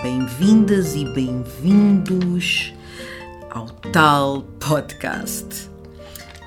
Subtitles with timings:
[0.00, 2.72] Bem-vindas e bem-vindos
[3.50, 5.68] ao tal podcast.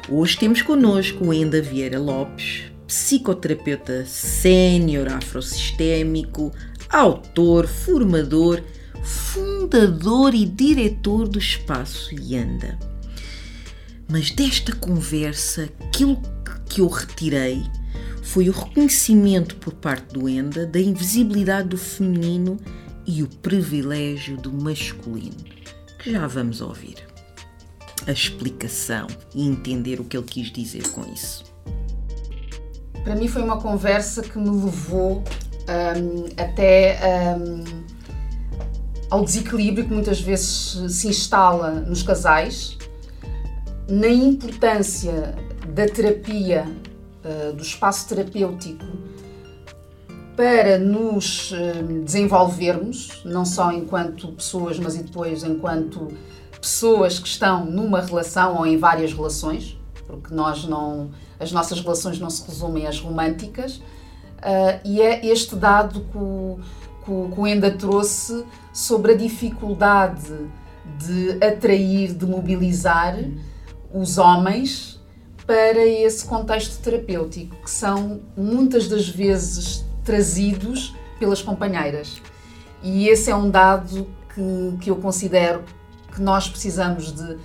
[0.08, 6.54] Hoje temos connosco Enda Vieira Lopes, psicoterapeuta sénior afrosistémico,
[6.90, 8.64] autor, formador,
[9.04, 12.80] fundador e diretor do Espaço Yanda.
[14.10, 16.22] Mas desta conversa, aquilo
[16.70, 17.62] que eu retirei
[18.22, 22.58] foi o reconhecimento por parte do Enda da invisibilidade do feminino
[23.06, 25.38] e o privilégio do masculino,
[26.00, 26.96] que já vamos ouvir.
[28.08, 31.44] A explicação e entender o que ele quis dizer com isso.
[33.04, 35.24] Para mim foi uma conversa que me levou
[35.68, 37.00] um, até
[37.38, 37.64] um,
[39.10, 42.78] ao desequilíbrio que muitas vezes se instala nos casais,
[43.88, 45.36] na importância
[45.74, 46.66] da terapia,
[47.24, 49.11] uh, do espaço terapêutico
[50.42, 56.08] para nos uh, desenvolvermos, não só enquanto pessoas, mas e depois enquanto
[56.60, 62.20] pessoas que estão numa relação ou em várias relações, porque nós não as nossas relações
[62.20, 66.60] não se resumem às românticas, uh, e é este dado que o,
[67.06, 70.50] que o Enda trouxe sobre a dificuldade
[70.98, 73.16] de atrair, de mobilizar
[73.94, 75.00] os homens
[75.46, 82.22] para esse contexto terapêutico, que são muitas das vezes trazidos pelas companheiras.
[82.82, 85.64] E esse é um dado que, que eu considero
[86.14, 87.38] que nós precisamos de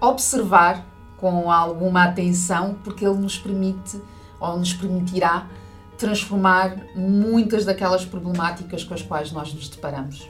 [0.00, 4.00] observar com alguma atenção, porque ele nos permite
[4.40, 5.46] ou nos permitirá
[5.96, 10.28] transformar muitas daquelas problemáticas com as quais nós nos deparamos.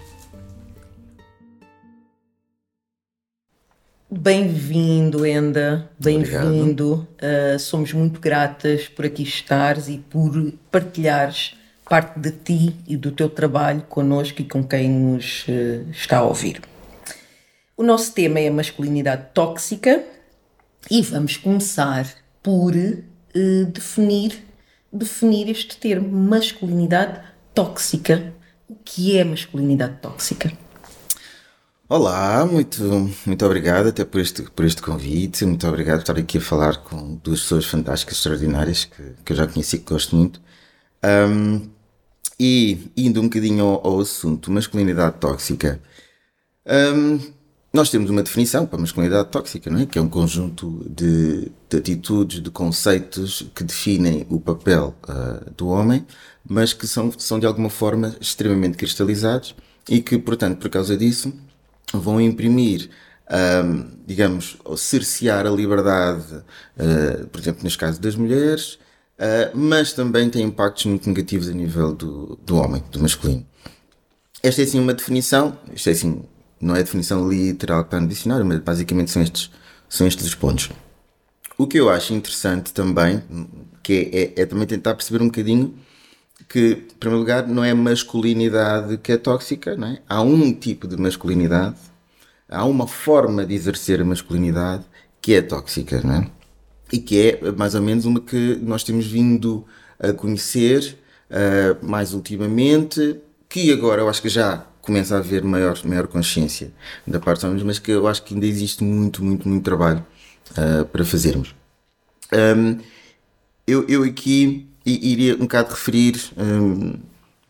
[4.10, 7.08] Bem-vindo, Enda, bem-vindo.
[7.16, 11.56] Uh, somos muito gratas por aqui estares e por partilhares
[11.88, 16.22] parte de ti e do teu trabalho connosco e com quem nos uh, está a
[16.22, 16.62] ouvir.
[17.76, 20.04] O nosso tema é a masculinidade tóxica
[20.90, 22.06] e vamos começar
[22.42, 24.44] por uh, definir,
[24.92, 27.20] definir este termo, masculinidade
[27.54, 28.32] tóxica.
[28.68, 30.52] O que é masculinidade tóxica?
[31.88, 32.82] Olá, muito,
[33.26, 35.44] muito obrigado até por este, por este convite.
[35.44, 39.36] Muito obrigado por estar aqui a falar com duas pessoas fantásticas, extraordinárias, que, que eu
[39.36, 40.40] já conheci e que gosto muito.
[41.04, 41.70] Um,
[42.38, 45.80] e indo um bocadinho ao, ao assunto, masculinidade tóxica.
[46.66, 47.20] Um,
[47.72, 49.86] nós temos uma definição para masculinidade tóxica, não é?
[49.86, 55.68] Que é um conjunto de, de atitudes, de conceitos que definem o papel uh, do
[55.68, 56.04] homem,
[56.46, 59.54] mas que são, são de alguma forma extremamente cristalizados
[59.88, 61.32] e que, portanto, por causa disso,
[61.94, 62.90] vão imprimir,
[63.64, 68.78] um, digamos, ou cercear a liberdade, uh, por exemplo, neste caso das mulheres,
[69.22, 73.46] uh, mas também tem impactos muito negativos a nível do, do homem, do masculino.
[74.42, 76.24] Esta é assim uma definição, isto é assim
[76.60, 79.50] não é a definição literal que está no dicionário, mas basicamente são estes,
[79.88, 80.70] são estes os pontos.
[81.58, 83.22] O que eu acho interessante também,
[83.82, 85.74] que é, é, é também tentar perceber um bocadinho
[86.48, 90.02] que, em primeiro lugar, não é a masculinidade que é tóxica, não é?
[90.08, 91.76] Há um tipo de masculinidade,
[92.48, 94.84] há uma forma de exercer a masculinidade
[95.20, 96.30] que é tóxica, não é?
[96.92, 99.64] E que é mais ou menos uma que nós temos vindo
[99.98, 100.98] a conhecer
[101.30, 103.16] uh, mais ultimamente,
[103.48, 106.72] que agora eu acho que já começa a haver maior, maior consciência
[107.06, 110.04] da parte dos homens, mas que eu acho que ainda existe muito, muito, muito trabalho
[110.50, 111.54] uh, para fazermos.
[112.32, 112.78] Um,
[113.66, 116.94] eu, eu aqui iria um bocado referir um,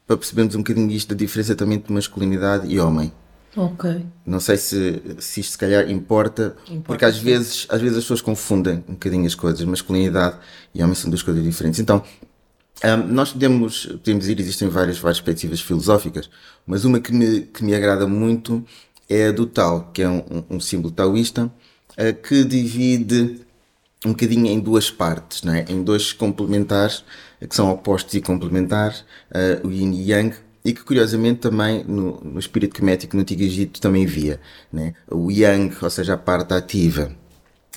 [0.06, 3.10] para percebermos um bocadinho isto da diferença também de masculinidade e homem.
[3.56, 4.04] Ok.
[4.24, 8.04] Não sei se, se isto se calhar importa, importa porque às vezes, às vezes as
[8.04, 9.62] pessoas confundem um bocadinho as coisas.
[9.64, 10.36] Masculinidade
[10.74, 11.78] e homem são duas coisas diferentes.
[11.78, 12.02] Então,
[12.84, 16.30] um, nós podemos, podemos ir, existem várias, várias perspectivas filosóficas,
[16.66, 18.64] mas uma que me, que me agrada muito
[19.08, 23.41] é a do Tao, que é um, um símbolo taoísta, uh, que divide
[24.04, 25.64] um bocadinho em duas partes, não é?
[25.68, 27.04] em dois complementares,
[27.48, 32.20] que são opostos e complementares, uh, o Yin e Yang, e que curiosamente também no,
[32.20, 34.41] no espírito kemético no Antigo Egito também via.
[34.72, 34.94] Né?
[35.10, 37.12] O Yang, ou seja, a parte ativa,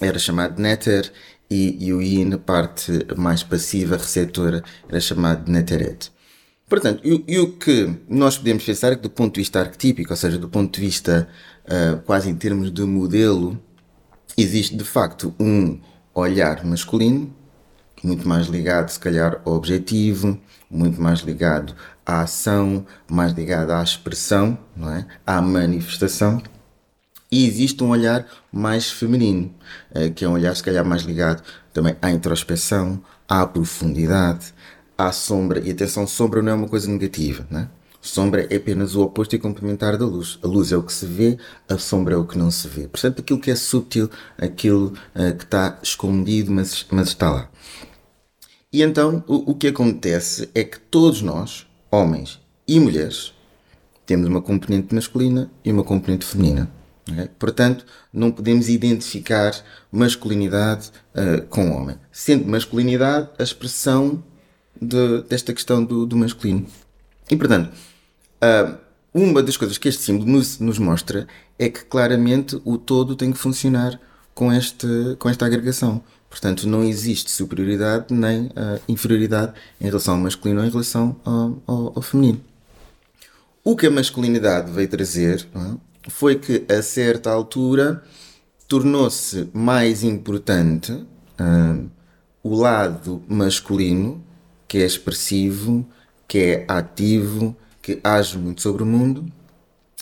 [0.02, 1.12] era chamado Nether
[1.50, 6.12] e, e o yin, a parte mais passiva, receptora, era chamado de neteret.
[6.68, 10.18] Portanto, e, o que nós podemos pensar é que do ponto de vista arquetípico, ou
[10.18, 11.28] seja, do ponto de vista
[11.66, 13.62] uh, quase em termos de modelo,
[14.36, 15.80] existe de facto um
[16.14, 17.34] olhar masculino,
[18.04, 20.40] muito mais ligado se calhar ao objetivo,
[20.70, 21.76] muito mais ligado
[22.06, 25.06] à ação, mais ligado à expressão, não é?
[25.26, 26.42] à manifestação,
[27.32, 29.54] e existe um olhar mais feminino,
[29.94, 34.54] eh, que é um olhar se calhar mais ligado também à introspeção, à profundidade,
[34.98, 35.60] à sombra.
[35.60, 37.68] E atenção, sombra não é uma coisa negativa, né?
[38.02, 40.38] Sombra é apenas o oposto e complementar da luz.
[40.44, 42.88] A luz é o que se vê, a sombra é o que não se vê.
[42.88, 47.50] Portanto, aquilo que é sutil, aquilo uh, que está escondido, mas, mas está lá.
[48.76, 53.34] E então, o, o que acontece é que todos nós, homens e mulheres,
[54.06, 56.70] temos uma componente masculina e uma componente feminina.
[57.18, 57.30] É?
[57.40, 59.54] Portanto, não podemos identificar
[59.90, 61.96] masculinidade uh, com homem.
[62.12, 64.22] Sendo masculinidade a expressão
[64.82, 66.68] de, desta questão do, do, masculino.
[67.32, 67.72] E, portanto,
[68.44, 68.78] uh,
[69.14, 71.28] uma das coisas que este símbolo nos, nos, mostra
[71.58, 73.98] é que claramente o todo tem que funcionar
[74.34, 76.04] com, este, com esta agregação.
[76.36, 81.64] Portanto, não existe superioridade nem uh, inferioridade em relação ao masculino ou em relação ao,
[81.66, 82.42] ao, ao feminino.
[83.64, 86.10] O que a masculinidade veio trazer é?
[86.10, 88.04] foi que, a certa altura,
[88.68, 91.90] tornou-se mais importante uh,
[92.44, 94.22] o lado masculino,
[94.68, 95.88] que é expressivo,
[96.28, 99.26] que é ativo, que age muito sobre o mundo.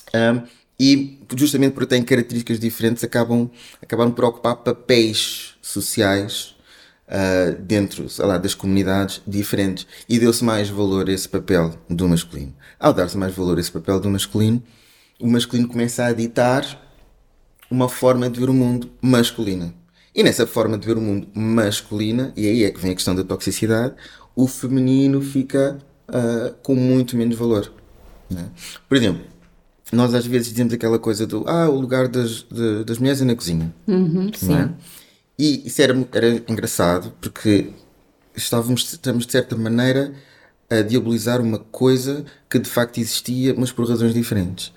[0.08, 0.42] Uh,
[0.80, 3.48] e justamente porque têm características diferentes, acabam,
[3.80, 6.54] acabam por ocupar papéis sociais
[7.08, 12.54] uh, dentro lá, das comunidades diferentes e deu-se mais valor a esse papel do masculino.
[12.78, 14.62] Ao dar-se mais valor a esse papel do masculino,
[15.18, 16.82] o masculino começa a ditar
[17.70, 19.74] uma forma de ver o mundo masculina.
[20.14, 23.14] E nessa forma de ver o mundo masculina, e aí é que vem a questão
[23.14, 23.94] da toxicidade,
[24.36, 25.78] o feminino fica
[26.08, 27.72] uh, com muito menos valor.
[28.30, 28.48] Né?
[28.88, 29.24] Por exemplo,
[29.92, 33.24] nós às vezes dizemos aquela coisa do ah, o lugar das, de, das mulheres é
[33.24, 33.74] na cozinha.
[33.86, 34.36] Uhum, é?
[34.36, 34.54] sim.
[34.54, 34.70] É?
[35.38, 37.72] E isso era, era engraçado porque
[38.36, 40.14] estávamos, estamos de certa maneira
[40.70, 44.72] a diabolizar uma coisa que de facto existia, mas por razões diferentes.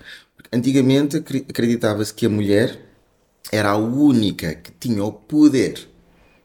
[0.52, 2.78] Antigamente acreditava-se que a mulher
[3.52, 5.88] era a única que tinha o poder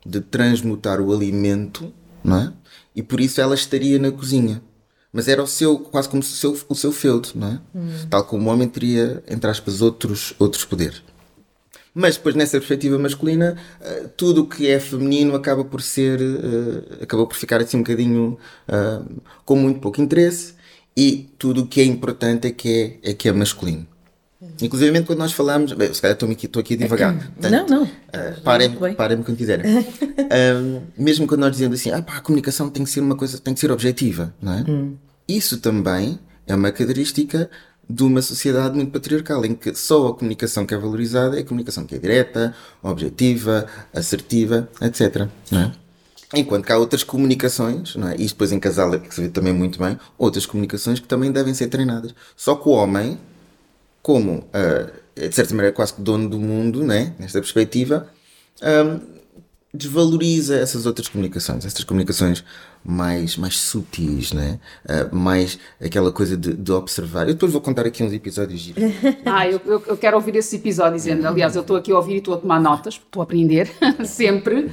[0.05, 1.93] de transmutar o alimento,
[2.23, 2.53] não é?
[2.95, 4.61] E por isso ela estaria na cozinha.
[5.11, 7.61] Mas era o seu, quase como o seu, o seu feudo, não é?
[7.75, 8.07] Hum.
[8.09, 11.03] Tal como o homem teria, entre aspas, outros, outros poderes.
[11.93, 17.03] Mas depois, nessa perspectiva masculina, uh, tudo o que é feminino acaba por ser, uh,
[17.03, 18.37] acaba por ficar assim um bocadinho
[18.67, 20.55] uh, com muito pouco interesse
[20.97, 23.87] e tudo o que é importante é que é, é, que é masculino.
[24.61, 25.71] Inclusive, quando nós falamos.
[25.73, 27.15] Bem, se calhar estou aqui, estou aqui a divagar.
[27.15, 27.83] Portanto, não, não.
[27.83, 29.65] Uh, Parem-me parem quando quiserem.
[29.79, 33.37] uh, mesmo quando nós dizemos assim, ah, pá, a comunicação tem que ser uma coisa,
[33.37, 34.65] tem que ser objetiva, não é?
[34.67, 34.95] Hum.
[35.27, 37.49] Isso também é uma característica
[37.89, 41.45] de uma sociedade muito patriarcal, em que só a comunicação que é valorizada é a
[41.45, 45.27] comunicação que é direta, objetiva, assertiva, etc.
[45.51, 45.71] Não é?
[46.35, 48.15] Enquanto que há outras comunicações, não é?
[48.15, 51.31] e depois em casal é que se vê também muito bem, outras comunicações que também
[51.31, 52.15] devem ser treinadas.
[52.35, 53.19] Só que o homem,
[54.01, 57.13] como uh, é de certa maneira quase que dono do mundo, né?
[57.19, 58.09] nesta perspectiva,
[58.63, 58.99] um,
[59.71, 62.43] desvaloriza essas outras comunicações, essas comunicações
[62.83, 64.59] mais, mais sutis, né?
[64.85, 67.27] Uh, mais aquela coisa de, de, observar.
[67.27, 68.73] Eu depois vou contar aqui uns episódios.
[69.25, 71.25] ah, eu, eu, eu quero ouvir esse episódio dizendo.
[71.25, 73.71] Aliás, eu estou aqui a ouvir e estou a tomar notas, estou a aprender
[74.05, 74.71] sempre.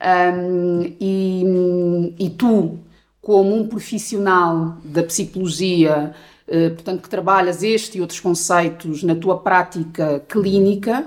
[0.00, 2.78] Um, e, e tu,
[3.20, 6.14] como um profissional da psicologia,
[6.48, 11.06] uh, portanto, que trabalhas este e outros conceitos na tua prática clínica,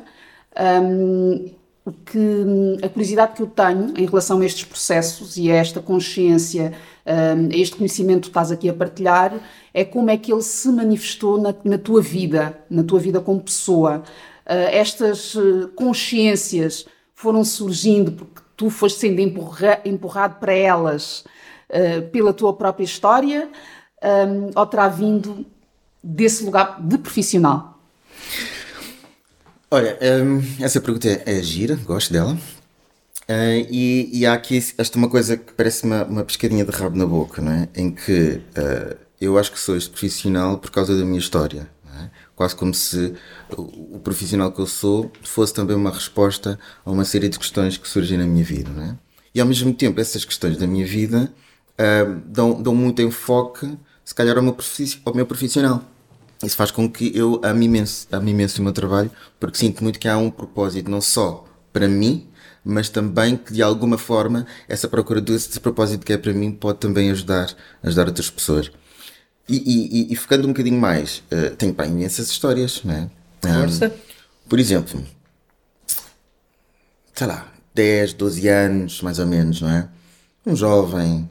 [0.55, 1.50] um,
[1.85, 5.81] o que a curiosidade que eu tenho em relação a estes processos e a esta
[5.81, 6.74] consciência,
[7.06, 9.33] a este conhecimento que estás aqui a partilhar,
[9.74, 13.41] é como é que ele se manifestou na, na tua vida, na tua vida como
[13.41, 14.03] pessoa.
[14.46, 21.24] Ah, estas ah, consciências foram surgindo porque tu foste sendo empurra, empurrado para elas
[21.69, 23.50] ah, pela tua própria história
[24.53, 25.46] ou terá vindo
[26.03, 27.79] desse lugar de profissional?
[29.74, 32.38] Olha, um, essa pergunta é, é, gira, gosto dela.
[33.27, 36.96] Uh, e, e, há aqui esta uma coisa que parece uma, uma pescadinha de rabo
[36.96, 37.68] na boca, não é?
[37.74, 41.68] Em que uh, eu acho que sou este profissional por causa da minha história.
[42.00, 42.10] É?
[42.36, 43.15] Quase como se
[43.58, 47.75] o, o, profissional que eu sou fosse também uma resposta a uma série de questões
[47.75, 48.96] que surgem na minha vida, não é?
[49.34, 51.34] E ao mesmo tempo, essas questões da minha vida
[51.80, 53.75] uh, dão, dão muito enfoque,
[54.06, 54.56] se calhar, ao meu,
[55.03, 55.84] ao meu profissional
[56.43, 59.09] isso faz com que eu ame imenso, ame imenso o meu trabalho,
[59.39, 62.27] porque sinto muito que há um propósito, não só para mim,
[62.63, 66.79] mas também que de alguma forma essa procura desse propósito que é para mim pode
[66.79, 68.71] também ajudar, ajudar outras pessoas.
[69.47, 73.09] E, e, e focando um bocadinho mais, uh, tenho pá, imensas histórias, não é?
[73.59, 73.88] Força.
[73.88, 75.03] Um, por exemplo,
[77.13, 79.89] sei lá, 10, 12 anos, mais ou menos, não é?
[80.45, 81.29] Um jovem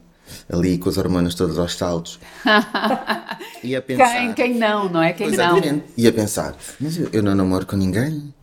[0.51, 2.19] ali com as hormonas todas aos saltos.
[3.63, 4.13] e a pensar.
[4.13, 5.13] Quem, quem não, não é?
[5.13, 5.71] Quem Exatamente.
[5.71, 5.83] não.
[5.97, 8.33] E a pensar, mas eu, eu não namoro com ninguém,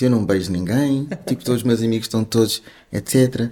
[0.00, 3.50] eu não beijo ninguém, tipo, todos os meus amigos estão todos, etc.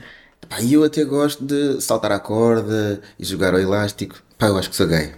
[0.48, 4.22] Pá, e eu até gosto de saltar à corda e jogar ao elástico.
[4.38, 5.12] Pá, eu acho que sou gay.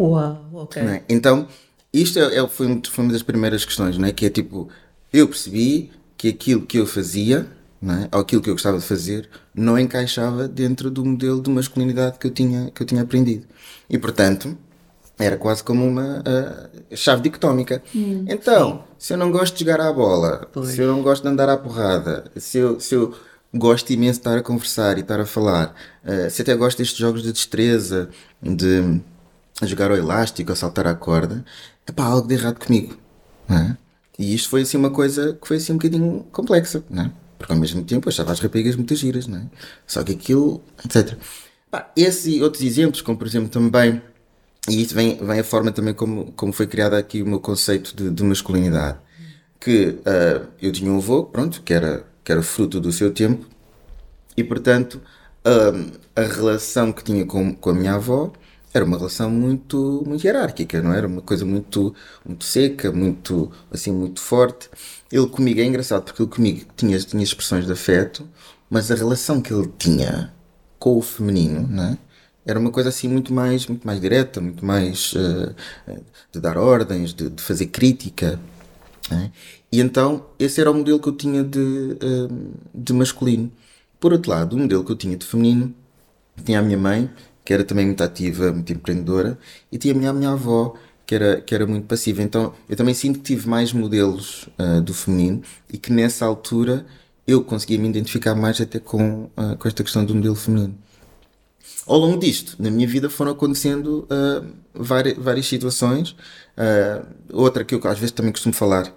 [0.00, 0.82] Uau, ok.
[0.82, 1.02] É?
[1.08, 1.46] Então,
[1.92, 4.12] isto é, é- foi, foi uma das primeiras questões, não é?
[4.12, 4.68] Que é tipo,
[5.12, 7.46] eu percebi que aquilo que eu fazia,
[7.82, 8.08] é?
[8.12, 12.26] ou aquilo que eu gostava de fazer, não encaixava dentro do modelo de masculinidade que
[12.26, 13.46] eu tinha, que eu tinha aprendido.
[13.88, 14.56] E, portanto,
[15.18, 17.82] era quase como uma ah, chave dicotómica.
[18.28, 20.70] então, se eu não gosto de jogar à bola, Pois.
[20.70, 23.14] se eu não gosto de andar à porrada, se eu, se eu
[23.54, 26.98] gosto imenso de estar a conversar e estar a falar, ah, se até gosto destes
[26.98, 28.08] jogos de destreza,
[28.42, 29.00] de
[29.62, 31.44] jogar ao elástico, a saltar à corda,
[31.86, 32.96] é pá, algo de errado comigo.
[33.48, 33.76] É?
[34.18, 37.12] E isto foi assim uma coisa que foi assim um bocadinho complexa, não é?
[37.38, 39.46] Porque ao mesmo tempo achava as raparigas muito giras, não é?
[39.86, 41.16] Só que aquilo, etc.
[41.70, 44.02] Pá, esses e outros exemplos, como por exemplo também,
[44.68, 47.94] e isto vem, vem a forma também como, como foi criado aqui o meu conceito
[47.94, 48.98] de, de masculinidade,
[49.60, 53.46] que ah, eu tinha um avô, pronto, que era, que era fruto do seu tempo,
[54.36, 55.00] e portanto
[55.46, 58.32] hum, a relação que tinha com, com a minha avó
[58.72, 61.94] era uma relação muito, muito hierárquica, não era uma coisa muito,
[62.24, 64.68] muito seca, muito assim muito forte.
[65.10, 68.28] Ele comigo é engraçado porque ele comigo tinha, tinha expressões de afeto,
[68.70, 70.32] mas a relação que ele tinha
[70.78, 71.98] com o feminino, não é?
[72.46, 75.54] Era uma coisa assim muito mais, muito mais direta, muito mais eh,
[76.32, 78.40] de dar ordens, de, de fazer crítica.
[79.10, 79.32] né?
[79.72, 82.28] E então esse era o modelo que eu tinha de, eh,
[82.74, 83.52] de masculino.
[84.00, 85.74] Por outro lado, o modelo que eu tinha de feminino,
[86.44, 87.10] tinha a minha mãe,
[87.48, 89.38] que era também muito ativa, muito empreendedora,
[89.72, 90.74] e tinha a minha, a minha avó,
[91.06, 92.22] que era, que era muito passiva.
[92.22, 95.40] Então eu também sinto que tive mais modelos ah, do feminino
[95.72, 96.84] e que nessa altura
[97.26, 100.76] eu conseguia me identificar mais até com, ah, com esta questão do modelo feminino.
[101.86, 106.14] Ao longo disto, na minha vida foram acontecendo ah, várias, várias situações.
[107.32, 108.92] Outra que eu às vezes também costumo falar,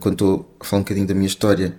[0.00, 1.76] quando estou a falar um bocadinho da minha história,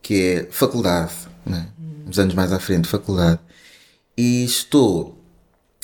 [0.00, 1.12] que é faculdade,
[1.44, 1.68] né?
[2.08, 3.40] uns anos mais à frente, faculdade.
[4.16, 5.19] E estou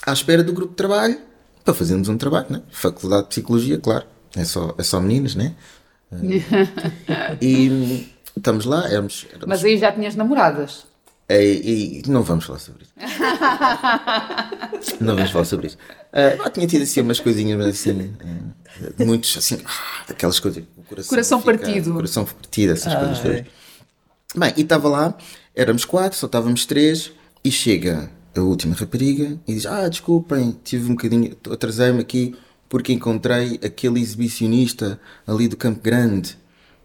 [0.07, 1.19] à espera do grupo de trabalho
[1.65, 2.63] para fazermos um trabalho, né?
[2.71, 5.55] Faculdade de Psicologia, claro, é só, é só meninas, né?
[6.13, 6.17] Ah,
[7.43, 10.87] e estamos lá, éramos, éramos Mas aí já tinhas namoradas.
[11.29, 12.93] e, e não vamos falar sobre isso.
[15.01, 15.79] não vamos falar sobre isso.
[16.13, 20.63] Ah, eu tinha tido assim umas coisinhas, mas assim, ah, muitos assim, ah, daquelas coisas.
[20.77, 21.93] o Coração, Coração fica- partido.
[21.93, 23.23] Coração partido, essas coisas Ai.
[23.23, 23.45] todas.
[24.37, 25.17] Bem, e estava lá,
[25.55, 27.11] éramos quatro, só estávamos três,
[27.43, 32.35] e chega a última rapariga e diz: Ah, desculpem, tive um bocadinho, atrasei-me aqui
[32.69, 36.37] porque encontrei aquele exibicionista ali do Campo Grande,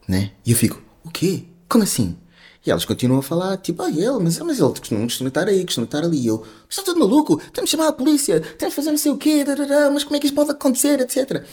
[0.08, 0.32] né?
[0.46, 1.46] E eu fico: O quê?
[1.68, 2.18] Como assim?
[2.66, 5.66] E elas continuam a falar, tipo, ah, ele, mas, mas ele costuma, costuma estar aí,
[5.66, 6.20] costuma estar ali.
[6.20, 9.12] E eu, está tudo maluco, temos de chamar a polícia, temos de fazer não sei
[9.12, 11.44] o quê, darará, mas como é que isto pode acontecer, etc.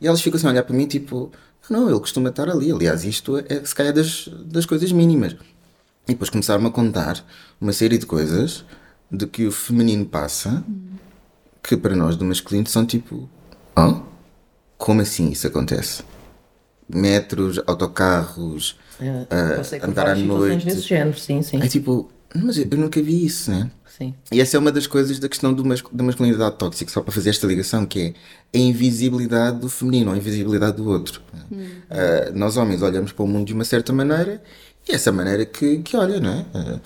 [0.00, 1.30] E elas ficam assim a olhar para mim, tipo,
[1.70, 2.72] não, ele costuma estar ali.
[2.72, 5.36] Aliás, isto é, se calhar, das, das coisas mínimas.
[6.08, 7.24] E depois começaram-me a contar
[7.60, 8.64] uma série de coisas
[9.10, 10.64] de que o feminino passa,
[11.62, 13.28] que para nós do masculino são tipo,
[13.76, 14.00] oh,
[14.76, 16.02] como assim isso acontece?
[16.88, 20.64] Metros, autocarros, ah, Passei por andar à noite.
[20.64, 21.60] desse género, sim, sim.
[21.60, 23.70] É tipo, mas eu, nunca vi isso, né?
[23.86, 24.14] sim.
[24.30, 27.12] E essa é uma das coisas da questão do mas, da masculinidade tóxica, só para
[27.12, 28.14] fazer esta ligação, que
[28.52, 31.20] é a invisibilidade do feminino, a invisibilidade do outro.
[31.90, 34.42] Ah, nós homens olhamos para o mundo de uma certa maneira
[34.88, 36.46] e é essa maneira que, que olha, não é?
[36.54, 36.80] Ah,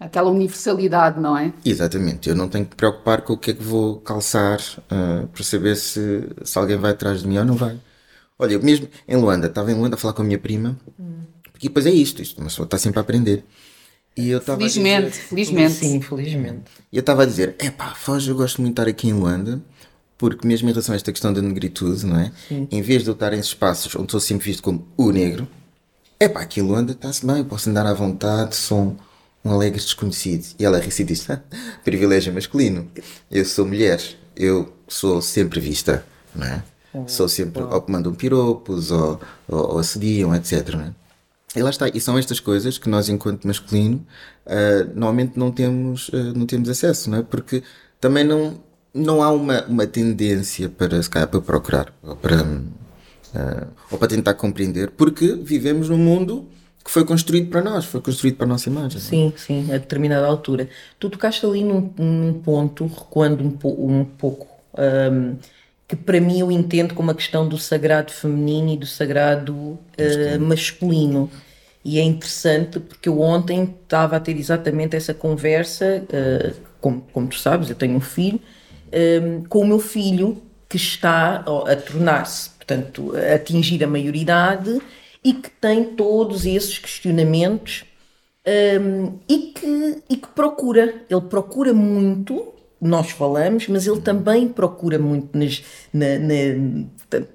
[0.00, 1.52] Aquela universalidade, não é?
[1.64, 4.58] exatamente, eu não tenho que me preocupar com o que é que vou calçar
[4.90, 7.78] ah, para saber se, se alguém vai atrás de mim ou não vai.
[8.38, 10.74] Olha, eu mesmo em Luanda, estava em Luanda a falar com a minha prima,
[11.52, 13.44] porque depois é isto, isto, uma pessoa está sempre a aprender.
[14.16, 15.72] E eu estava a dizer- Felizmente, felizmente.
[15.74, 16.62] Sim, infelizmente.
[16.90, 19.12] E eu estava a dizer, é pá, Foz, eu gosto muito de estar aqui em
[19.12, 19.60] Luanda,
[20.16, 22.32] porque mesmo em relação a esta questão da negritude, não é?
[22.70, 25.46] Em vez de eu estar em espaços onde sou sempre visto como o negro,
[26.18, 28.96] é pá, aqui em Luanda está-se bem, posso andar à vontade, sou um,
[29.44, 30.54] um alegre desconhecido.
[30.58, 31.40] E ela ri-se e "Ah,
[31.84, 32.90] privilégio masculino,
[33.30, 34.00] eu sou mulher,
[34.36, 36.04] eu sou sempre vista,
[36.34, 36.62] não é?
[37.06, 40.94] Sou sempre, ou que mandam piropos, ou, ou, ou assediam, etc, não é?
[41.54, 44.04] E lá está, e são estas coisas que nós, enquanto masculino,
[44.46, 47.22] ah, normalmente não temos, ah, não temos acesso, não é?
[47.22, 47.62] Porque
[48.00, 48.60] também não,
[48.92, 52.40] não há uma, uma tendência para, se calhar, para procurar, ou para,
[53.34, 56.48] ah, ou para tentar compreender, porque vivemos num mundo
[56.84, 58.98] que foi construído para nós, foi construído para a nossa imagem.
[58.98, 59.00] é?
[59.00, 60.68] Sim, sim, a determinada altura.
[60.98, 64.46] Tu tocaste ali num, num ponto, recuando um, po- um pouco,
[64.78, 65.36] hum,
[65.86, 70.38] que para mim eu entendo como a questão do sagrado feminino e do sagrado eh,
[70.38, 71.30] masculino.
[71.84, 77.28] E é interessante porque eu ontem estava a ter exatamente essa conversa, eh, como, como
[77.28, 78.40] tu sabes, eu tenho um filho,
[79.22, 84.80] hum, com o meu filho que está a tornar-se, portanto, a atingir a maioridade
[85.24, 87.84] e que tem todos esses questionamentos
[88.80, 94.98] um, e, que, e que procura, ele procura muito nós falamos, mas ele também procura
[94.98, 95.62] muito nas,
[95.92, 96.34] na, na,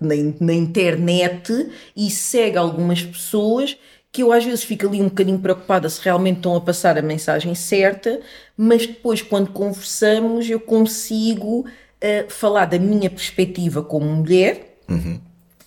[0.01, 3.77] na, na internet e segue algumas pessoas
[4.11, 7.01] que eu às vezes fico ali um bocadinho preocupada se realmente estão a passar a
[7.01, 8.21] mensagem certa,
[8.55, 15.19] mas depois, quando conversamos, eu consigo uh, falar da minha perspectiva como mulher uhum.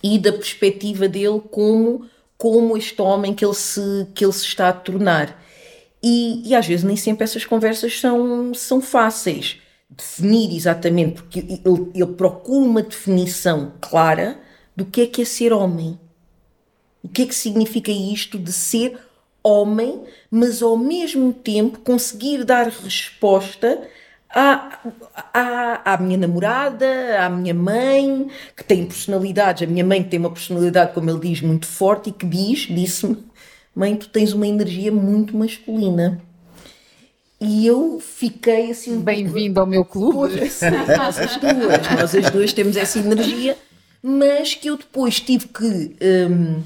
[0.02, 4.68] E da perspectiva dele como, como este homem que ele, se, que ele se está
[4.68, 5.42] a tornar.
[6.02, 9.60] E, e às vezes nem sempre essas conversas são, são fáceis.
[9.90, 14.38] Definir exatamente, porque ele, ele procura uma definição clara
[14.76, 15.98] do que é que é ser homem
[17.02, 18.98] o que é que significa isto de ser
[19.42, 23.80] homem, mas ao mesmo tempo conseguir dar resposta
[24.30, 24.78] à,
[25.32, 26.86] à, à minha namorada,
[27.20, 29.66] à minha mãe, que tem personalidades.
[29.66, 33.18] A minha mãe tem uma personalidade, como ele diz, muito forte e que diz, disse-me,
[33.74, 36.20] mãe, tu tens uma energia muito masculina.
[37.40, 39.00] E eu fiquei assim.
[39.00, 40.40] Bem-vindo ao meu clube.
[40.96, 43.56] Nós as duas, nós as duas temos essa energia,
[44.02, 45.96] mas que eu depois tive que.
[46.02, 46.62] Hum,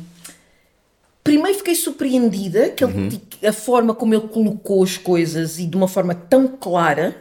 [1.25, 3.21] Primeiro fiquei surpreendida que ele, uhum.
[3.49, 7.17] a forma como ele colocou as coisas e de uma forma tão clara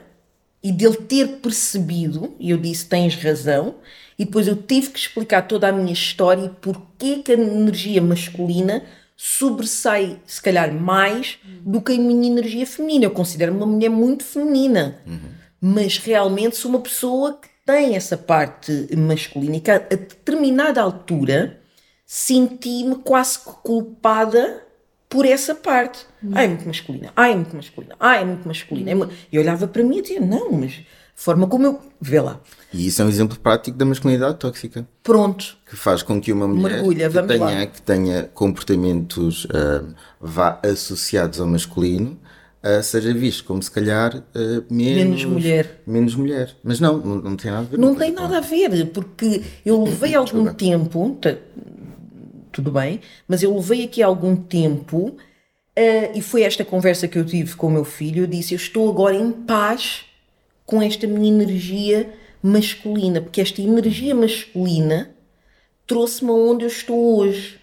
[0.63, 3.75] e dele ter percebido, e eu disse: tens razão,
[4.17, 8.01] e depois eu tive que explicar toda a minha história e porquê que a energia
[8.01, 8.83] masculina
[9.15, 13.05] sobressai, se calhar, mais do que a minha energia feminina.
[13.05, 15.19] Eu considero-me uma mulher muito feminina, uhum.
[15.59, 20.81] mas realmente sou uma pessoa que tem essa parte masculina e que a, a determinada
[20.81, 21.59] altura
[22.05, 24.63] senti-me quase que culpada
[25.11, 26.07] por essa parte.
[26.23, 26.31] Hum.
[26.33, 28.95] Ai, é muito masculina, ai, é muito masculina, ai, é muito masculina.
[28.95, 29.09] Hum.
[29.31, 30.81] E olhava para mim e dizia, não, mas
[31.13, 31.79] forma como eu.
[31.99, 32.39] Vê lá.
[32.73, 34.87] E isso é um exemplo prático da masculinidade tóxica.
[35.03, 35.57] Pronto.
[35.69, 41.39] Que faz com que uma mulher Mergulha, que, tenha, que tenha comportamentos uh, vá associados
[41.39, 42.17] ao masculino
[42.63, 45.81] uh, seja visto como se calhar uh, menos, menos mulher.
[45.85, 46.55] Menos mulher.
[46.63, 47.77] Mas não, não, não tem nada a ver.
[47.77, 51.19] Não tem nada a ver, porque eu levei algum tempo
[52.51, 57.25] tudo bem, mas eu levei aqui algum tempo uh, e foi esta conversa que eu
[57.25, 58.23] tive com o meu filho.
[58.23, 60.05] Eu disse: Eu estou agora em paz
[60.65, 65.11] com esta minha energia masculina, porque esta energia masculina
[65.87, 67.59] trouxe-me aonde eu estou hoje.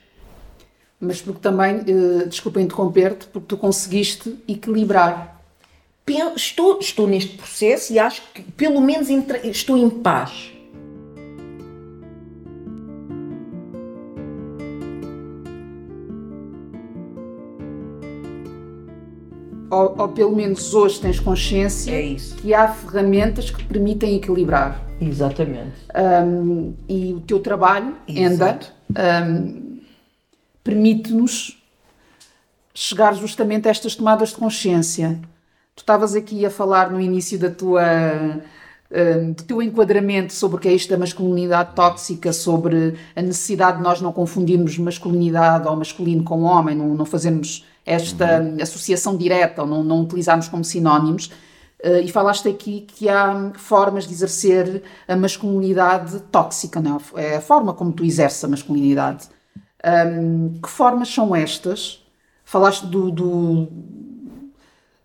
[1.01, 5.37] Mas porque também, uh, desculpa interromper-te, porque tu conseguiste equilibrar.
[6.35, 10.51] Estou, estou neste processo e acho que pelo menos entre, estou em paz.
[19.70, 24.83] Ou, ou, pelo menos hoje tens consciência é que há ferramentas que te permitem equilibrar.
[25.00, 25.76] Exatamente.
[26.26, 28.59] Um, e o teu trabalho, Enda,
[28.90, 29.81] um,
[30.64, 31.62] permite-nos
[32.74, 35.20] chegar justamente a estas tomadas de consciência.
[35.74, 37.83] Tu estavas aqui a falar no início da tua
[39.35, 43.83] do teu enquadramento sobre o que é isto da masculinidade tóxica, sobre a necessidade de
[43.83, 48.57] nós não confundirmos masculinidade ou masculino com homem, não, não fazermos esta uhum.
[48.62, 51.31] associação direta, ou não, não utilizarmos como sinónimos.
[51.85, 57.22] Uh, e falaste aqui que há formas de exercer a masculinidade tóxica, não é?
[57.22, 59.29] é a forma como tu exerces a masculinidade.
[59.85, 62.05] Um, que formas são estas?
[62.44, 63.68] Falaste do, do,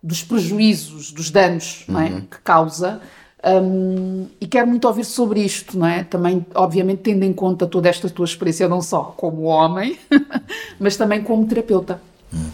[0.02, 2.00] dos prejuízos, dos danos uhum.
[2.00, 2.10] é?
[2.22, 3.00] que causa.
[3.46, 6.02] Um, e quero muito ouvir sobre isto, não é?
[6.04, 9.98] Também, obviamente, tendo em conta toda esta tua experiência, não só como homem,
[10.80, 12.00] mas também como terapeuta.
[12.32, 12.50] Hum.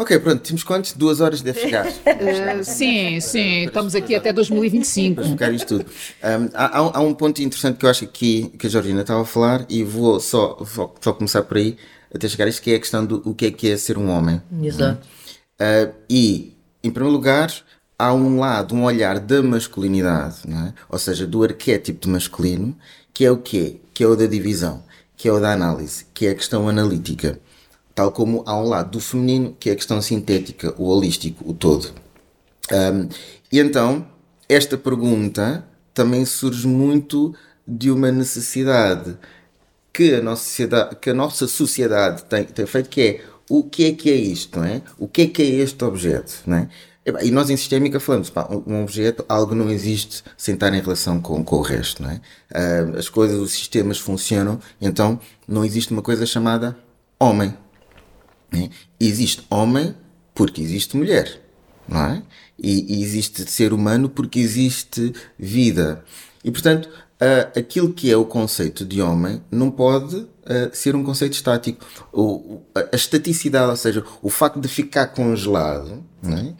[0.00, 0.94] Ok, pronto, temos quantos?
[0.94, 1.86] Duas horas deve chegar.
[1.86, 5.16] Uh, sim, sim, estamos aqui até 2025.
[5.16, 5.90] Para explicar isto tudo.
[6.24, 9.26] Um, há, há, um ponto interessante que eu acho que, que a Georgina estava a
[9.26, 11.76] falar e vou só, vou só começar por aí
[12.14, 13.98] até chegar a isto, que é a questão do o que é que é ser
[13.98, 14.40] um homem.
[14.62, 15.06] Exato.
[15.60, 17.52] Uh, e, em primeiro lugar,
[18.00, 20.72] há um lado, um olhar da masculinidade, é?
[20.88, 22.74] ou seja, do arquétipo de masculino,
[23.12, 23.76] que é o quê?
[23.92, 24.82] Que é o da divisão,
[25.14, 27.38] que é o da análise, que é a questão analítica.
[27.94, 31.52] Tal como há um lado do feminino, que é a questão sintética, o holístico, o
[31.52, 31.92] todo.
[32.72, 33.08] Um,
[33.52, 34.06] e então,
[34.48, 37.34] esta pergunta também surge muito
[37.68, 39.18] de uma necessidade
[39.92, 43.84] que a nossa sociedade, que a nossa sociedade tem, tem feito, que é o que
[43.84, 44.80] é que é isto, não é?
[44.96, 46.68] O que é que é este objeto, não é?
[47.22, 51.18] E nós em sistémica falamos, pá, um objeto, algo não existe sem estar em relação
[51.20, 52.20] com, com o resto, não é?
[52.52, 56.76] Uh, as coisas, os sistemas funcionam, então não existe uma coisa chamada
[57.18, 57.54] homem.
[58.52, 58.68] Né?
[58.98, 59.94] Existe homem
[60.34, 61.40] porque existe mulher,
[61.88, 62.22] não é?
[62.58, 66.04] E, e, existe ser humano porque existe vida.
[66.44, 70.28] E portanto, uh, aquilo que é o conceito de homem não pode uh,
[70.72, 71.82] ser um conceito estático.
[72.12, 76.52] O, a estaticidade, ou seja, o facto de ficar congelado, é?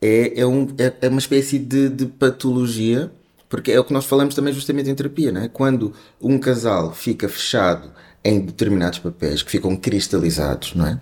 [0.00, 3.10] É, é, um, é, é uma espécie de, de patologia,
[3.48, 5.48] porque é o que nós falamos também justamente em terapia, não é?
[5.48, 7.90] Quando um casal fica fechado
[8.24, 11.00] em determinados papéis que ficam cristalizados, não é?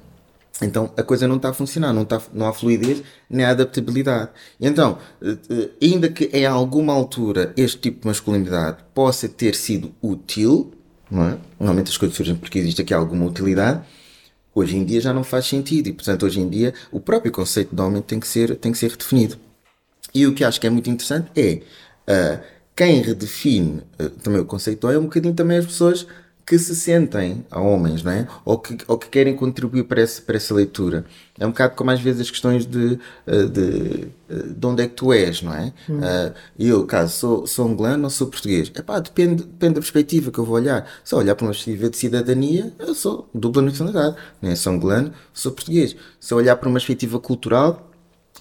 [0.63, 4.31] Então a coisa não está a funcionar, não, está, não há fluidez nem adaptabilidade.
[4.61, 9.93] Então, eh, eh, ainda que em alguma altura este tipo de masculinidade possa ter sido
[10.01, 10.73] útil,
[11.11, 11.39] não é?
[11.59, 13.83] normalmente as coisas surgem porque existe aqui alguma utilidade,
[14.55, 17.75] hoje em dia já não faz sentido e, portanto, hoje em dia o próprio conceito
[17.75, 19.37] de homem tem que ser, tem que ser redefinido.
[20.15, 21.61] E o que acho que é muito interessante é
[22.11, 22.41] uh,
[22.77, 26.07] quem redefine uh, também o conceito de homem é um bocadinho também as pessoas
[26.47, 28.27] que se sentem a homens, não é?
[28.45, 31.07] Ou que, ou que querem contribuir para essa, para essa leitura.
[31.39, 34.89] É um bocado como às vezes as questões de, eh, de, eh, de onde é
[34.89, 35.73] que tu és, não é?
[35.89, 35.99] Hum.
[35.99, 38.71] Uh, eu, caso sou, sou angolano ou sou português?
[38.75, 40.87] Epá, depende, depende da perspectiva que eu vou olhar.
[41.03, 44.17] Se eu olhar para uma perspectiva de cidadania, eu sou dupla nacionalidade.
[44.41, 44.55] Né?
[44.55, 45.97] Sou angolano, sou português.
[46.21, 47.91] Se eu olhar para uma perspectiva cultural,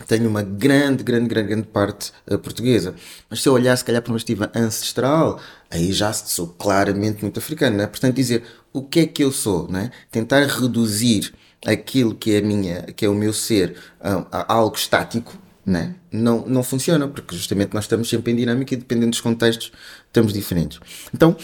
[0.08, 2.96] tenho uma grande, grande, grande, grande parte uh, portuguesa.
[3.30, 7.40] Mas se eu olhar, se calhar, para uma perspectiva ancestral, aí já sou claramente muito
[7.40, 7.88] africano, né?
[7.88, 9.92] Portanto, dizer o que é que eu sou, né?
[10.12, 11.34] Tentar reduzir
[11.66, 15.96] aquilo que é, minha, que é o meu ser a, a algo estático, né?
[16.14, 19.72] não, não funciona, porque justamente nós estamos sempre em dinâmica e dependendo dos contextos
[20.06, 20.80] estamos diferentes.
[21.14, 21.36] Então,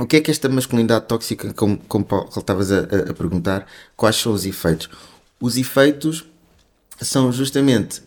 [0.00, 4.32] o que é que esta masculinidade tóxica, como, como estavas a, a perguntar, quais são
[4.32, 4.88] os efeitos?
[5.40, 6.24] Os efeitos
[7.00, 8.02] são justamente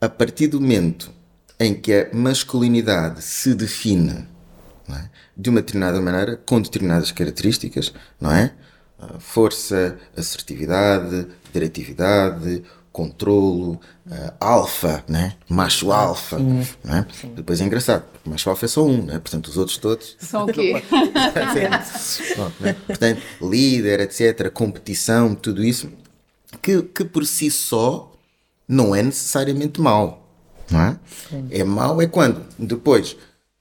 [0.00, 1.10] a partir do momento
[1.58, 4.26] em que a masculinidade se define
[4.90, 5.08] é?
[5.36, 8.52] de uma determinada maneira, com determinadas características, não é?
[9.18, 15.34] Força, assertividade, diretividade, controlo, uh, alfa, né?
[15.48, 16.38] macho alfa.
[16.38, 17.06] Né?
[17.34, 19.18] Depois é engraçado, porque macho alfa é só um, né?
[19.18, 20.16] portanto os outros todos.
[20.20, 20.82] São o quê?
[22.60, 22.76] né?
[22.86, 25.90] Portanto, líder, etc., competição, tudo isso,
[26.60, 28.11] que, que por si só
[28.68, 30.28] não é necessariamente mau.
[30.70, 30.98] Não é?
[31.50, 33.16] é mau é quando depois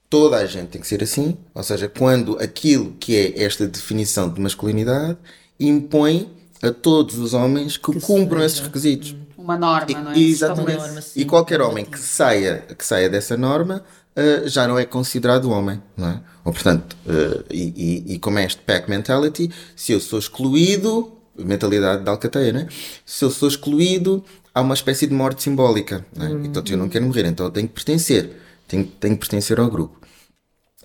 [0.09, 4.29] toda a gente tem que ser assim, ou seja, quando aquilo que é esta definição
[4.29, 5.17] de masculinidade
[5.59, 6.29] impõe
[6.61, 9.15] a todos os homens que, que cumpram esses requisitos.
[9.37, 10.19] Uma norma, não é?
[10.19, 10.77] Exatamente.
[10.77, 13.83] Norma, sim, e qualquer homem que saia, que saia dessa norma
[14.15, 16.21] uh, já não é considerado homem, não é?
[16.43, 21.11] Ou portanto, uh, e, e, e como é este pack mentality, se eu sou excluído,
[21.37, 22.67] mentalidade da alcateia, né?
[23.05, 26.05] Se eu sou excluído, há uma espécie de morte simbólica.
[26.15, 26.29] Né?
[26.29, 26.45] Hum.
[26.45, 28.31] Então eu não quero morrer, então eu tenho que pertencer.
[28.67, 29.99] Tenho, tenho que pertencer ao grupo.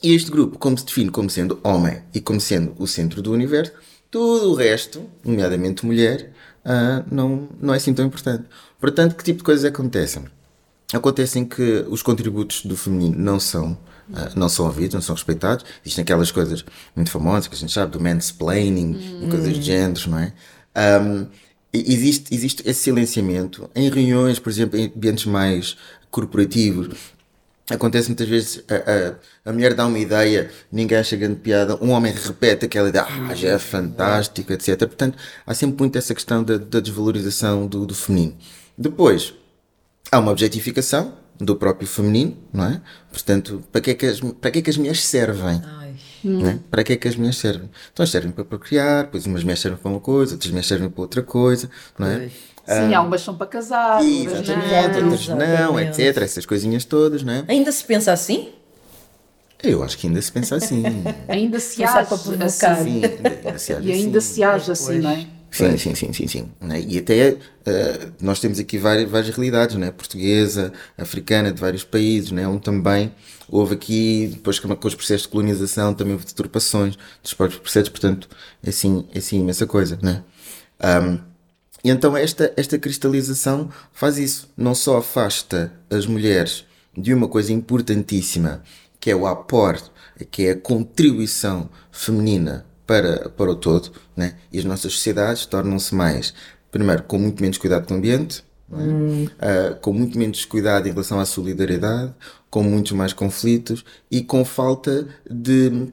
[0.02, 3.32] E este grupo, como se define como sendo homem e como sendo o centro do
[3.32, 3.72] universo,
[4.10, 6.32] tudo o resto, nomeadamente mulher,
[6.64, 8.44] uh, não, não é assim tão importante.
[8.78, 10.24] Portanto, que tipo de coisas acontecem?
[10.92, 13.72] Acontecem que os contributos do feminino não são,
[14.10, 15.64] uh, não são ouvidos, não são respeitados.
[15.84, 19.26] Existem aquelas coisas muito famosas que a gente sabe, do mansplaining hum.
[19.26, 20.32] e coisas de género, não é?
[21.00, 21.26] Um,
[21.72, 25.76] existe, existe esse silenciamento em reuniões, por exemplo, em ambientes mais
[26.10, 27.14] corporativos.
[27.68, 28.74] Acontece muitas vezes a,
[29.48, 33.04] a, a mulher dá uma ideia, ninguém acha grande piada, um homem repete aquela ideia,
[33.04, 34.78] ah, já é fantástico, etc.
[34.78, 38.36] Portanto, há sempre muito essa questão da, da desvalorização do, do feminino.
[38.78, 39.34] Depois,
[40.12, 42.80] há uma objetificação do próprio feminino, não é?
[43.10, 45.60] Portanto, para que é que as, para que é que as mulheres servem?
[46.28, 46.58] Né?
[46.70, 47.70] Para que é que as mulheres servem?
[47.92, 50.90] Então, elas servem para procriar, depois umas mulheres servem para uma coisa, outras mulheres servem
[50.90, 52.28] para outra coisa, não é?
[52.66, 56.22] Sim, há umas são para casar, outras não, outras não, etc.
[56.22, 57.44] Essas coisinhas todas, não é?
[57.46, 58.50] Ainda se pensa assim?
[59.62, 60.82] Eu acho que ainda se pensa assim.
[61.28, 62.84] ainda se age assim.
[62.84, 63.02] Sim,
[63.44, 64.34] ainda se age e ainda assim.
[64.34, 65.26] se age assim, não é?
[65.56, 66.48] Sim, sim, sim, sim, sim.
[66.60, 66.80] Né?
[66.80, 69.90] E até uh, nós temos aqui várias, várias realidades, né?
[69.90, 72.46] portuguesa, africana, de vários países, né?
[72.46, 73.12] onde também
[73.48, 78.28] houve aqui, depois com os processos de colonização, também houve deturpações dos próprios processos, portanto,
[78.62, 79.98] é assim, é assim imensa coisa.
[80.02, 80.22] Né?
[81.84, 86.64] E então esta, esta cristalização faz isso, não só afasta as mulheres
[86.96, 88.62] de uma coisa importantíssima,
[88.98, 89.90] que é o aporte,
[90.30, 94.36] que é a contribuição feminina para, para o todo, né?
[94.52, 96.32] e as nossas sociedades tornam-se mais,
[96.70, 98.76] primeiro, com muito menos cuidado com o ambiente, é?
[98.76, 99.24] hum.
[99.24, 102.14] uh, com muito menos cuidado em relação à solidariedade,
[102.48, 105.88] com muitos mais conflitos e com falta de,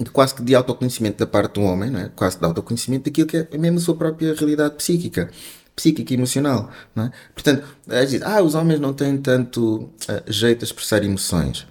[0.00, 2.10] de quase que de autoconhecimento da parte do homem, é?
[2.16, 5.30] quase de autoconhecimento daquilo que é mesmo a sua própria realidade psíquica
[5.74, 6.70] psíquica e emocional.
[6.96, 7.10] É?
[7.34, 11.66] Portanto, a gente ah, os homens não têm tanto uh, jeito de expressar emoções.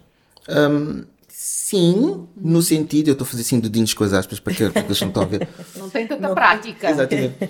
[0.50, 1.04] Um,
[1.43, 5.01] Sim, no sentido, eu estou a fazer assim dedinhos com as aspas para que, eles
[5.01, 5.49] não estão a ver.
[5.75, 6.91] Não tem tanta não, prática.
[6.91, 7.49] Exatamente.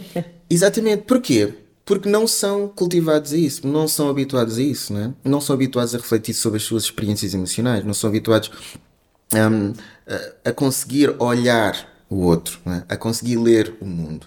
[0.50, 1.04] Exatamente.
[1.04, 1.54] Porquê?
[1.84, 5.14] Porque não são cultivados a isso, não são habituados a isso, não, é?
[5.26, 8.50] não são habituados a refletir sobre as suas experiências emocionais, não são habituados
[9.34, 9.74] um,
[10.08, 12.84] a, a, conseguir olhar o outro, é?
[12.88, 14.26] a conseguir ler o mundo.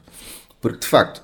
[0.61, 1.23] Porque, de facto,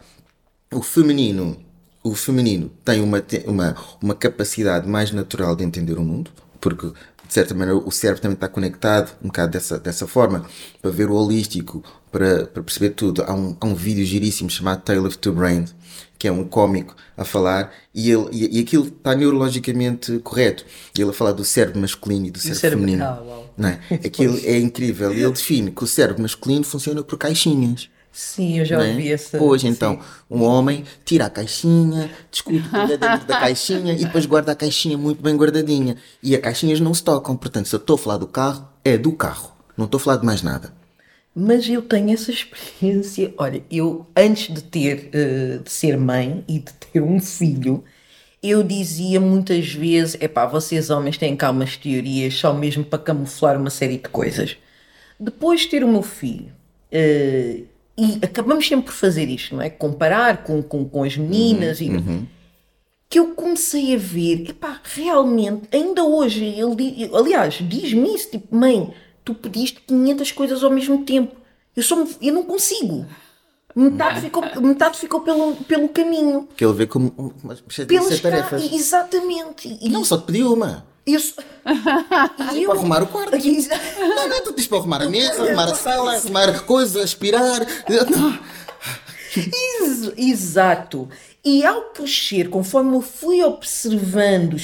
[0.72, 1.62] o feminino
[2.03, 6.90] o feminino tem uma, uma, uma capacidade mais natural de entender o mundo, porque
[7.31, 10.45] de certa maneira o cérebro também está conectado um bocado dessa, dessa forma,
[10.83, 13.23] para ver o holístico, para, para perceber tudo.
[13.23, 15.73] Há um, há um vídeo giríssimo chamado Tale of Two Brains,
[16.19, 20.66] que é um cómico a falar, e, ele, e, e aquilo está neurologicamente correto.
[20.99, 23.05] Ele a falar do cérebro masculino e do cérebro, cérebro feminino.
[23.05, 23.81] Ah, não é?
[24.05, 25.12] Aquilo é incrível.
[25.12, 27.88] Ele define que o cérebro masculino funciona por caixinhas.
[28.12, 28.90] Sim, eu já é?
[28.90, 29.38] ouvi essa.
[29.64, 30.01] Então, sim.
[30.29, 34.99] um homem tira a caixinha, discute tudo dentro da caixinha e depois guarda a caixinha
[34.99, 35.96] muito bem guardadinha.
[36.23, 37.37] E as caixinhas não se tocam.
[37.37, 39.53] Portanto, se eu estou a falar do carro, é do carro.
[39.77, 40.73] Não estou a falar de mais nada.
[41.35, 43.33] Mas eu tenho essa experiência.
[43.38, 47.85] Olha, eu antes de ter, uh, de ser mãe e de ter um filho,
[48.42, 52.99] eu dizia muitas vezes: é pá, vocês homens têm cá umas teorias só mesmo para
[52.99, 54.57] camuflar uma série de coisas.
[55.18, 56.53] Depois de ter o meu filho,
[56.92, 57.66] uh,
[58.01, 59.69] e acabamos sempre por fazer isto, não é?
[59.69, 61.91] Comparar com, com, com as meninas uhum, e.
[61.91, 62.27] Uhum.
[63.11, 68.95] Que eu comecei a ver, epá, realmente, ainda hoje, ele, aliás, diz-me isso, tipo, mãe,
[69.25, 71.35] tu pediste 500 coisas ao mesmo tempo.
[71.77, 73.05] Eu, só, eu não consigo.
[73.75, 76.49] Metade ficou, metade ficou pelo, pelo caminho.
[76.57, 78.73] Que ele vê como uma Pelas de tarefas.
[78.73, 79.77] Exatamente.
[79.81, 80.87] E não, só te pediu uma.
[81.14, 81.35] Isso.
[82.55, 82.70] eu...
[82.70, 83.37] Para arrumar o quarto.
[83.37, 87.61] não, não, tu dizes para arrumar a mesa, arrumar a sala, arrumar coisas, aspirar.
[88.11, 88.38] Não.
[90.16, 91.09] Exato.
[91.44, 94.57] E ao crescer, conforme eu fui observando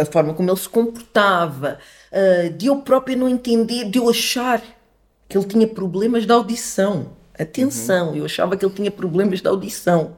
[0.00, 1.78] a forma como ele se comportava,
[2.12, 4.62] uh, de eu própria não entender, de eu achar
[5.28, 7.10] que ele tinha problemas de audição.
[7.36, 8.16] Atenção, uhum.
[8.16, 10.16] eu achava que ele tinha problemas de audição.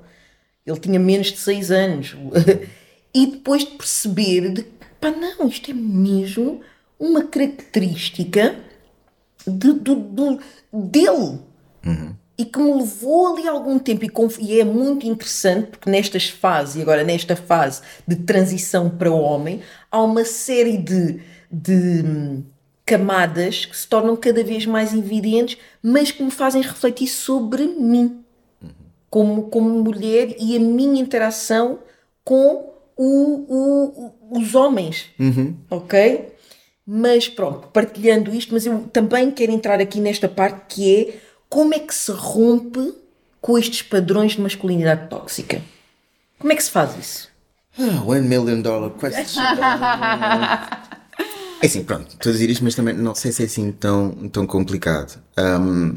[0.67, 2.17] Ele tinha menos de 6 anos.
[3.15, 4.63] e depois de perceber de
[5.01, 6.61] pá, não, isto é mesmo
[6.99, 8.57] uma característica
[9.47, 10.39] de, de, de
[10.73, 11.39] dele.
[11.85, 12.15] Uhum.
[12.39, 14.05] E que me levou ali algum tempo.
[14.05, 19.11] E, e, é muito interessante porque nestas fases, e agora nesta fase de transição para
[19.11, 22.45] o homem, há uma série de, de hum,
[22.85, 28.23] camadas que se tornam cada vez mais evidentes, mas que me fazem refletir sobre mim.
[29.09, 31.79] Como, como mulher e a minha interação
[32.23, 33.66] com o, o,
[34.31, 35.55] os homens, uhum.
[35.71, 36.35] ok?
[36.87, 41.19] Mas pronto, partilhando isto, mas eu também quero entrar aqui nesta parte que é
[41.49, 42.95] como é que se rompe
[43.41, 45.63] com estes padrões de masculinidade tóxica?
[46.39, 47.29] Como é que se faz isso?
[47.79, 49.43] Oh, one million dollar question.
[51.61, 54.29] é assim, pronto, estou a dizer isto, mas também não sei se é assim tão,
[54.29, 55.23] tão complicado.
[55.39, 55.97] Um,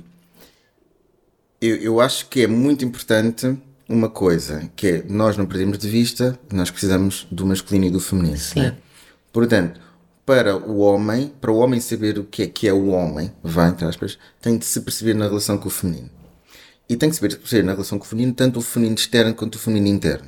[1.62, 3.58] eu, eu acho que é muito importante
[3.90, 8.00] uma coisa, que é nós não perdemos de vista, nós precisamos do masculino e do
[8.00, 8.38] feminino.
[8.38, 8.62] Sim.
[8.62, 8.78] Né?
[9.34, 9.82] Portanto,
[10.26, 13.70] para o homem, para o homem saber o que é que é o homem, vai,
[13.70, 16.10] entre aspas, tem de se perceber na relação com o feminino.
[16.88, 19.56] E tem que se perceber na relação com o feminino, tanto o feminino externo quanto
[19.56, 20.28] o feminino interno.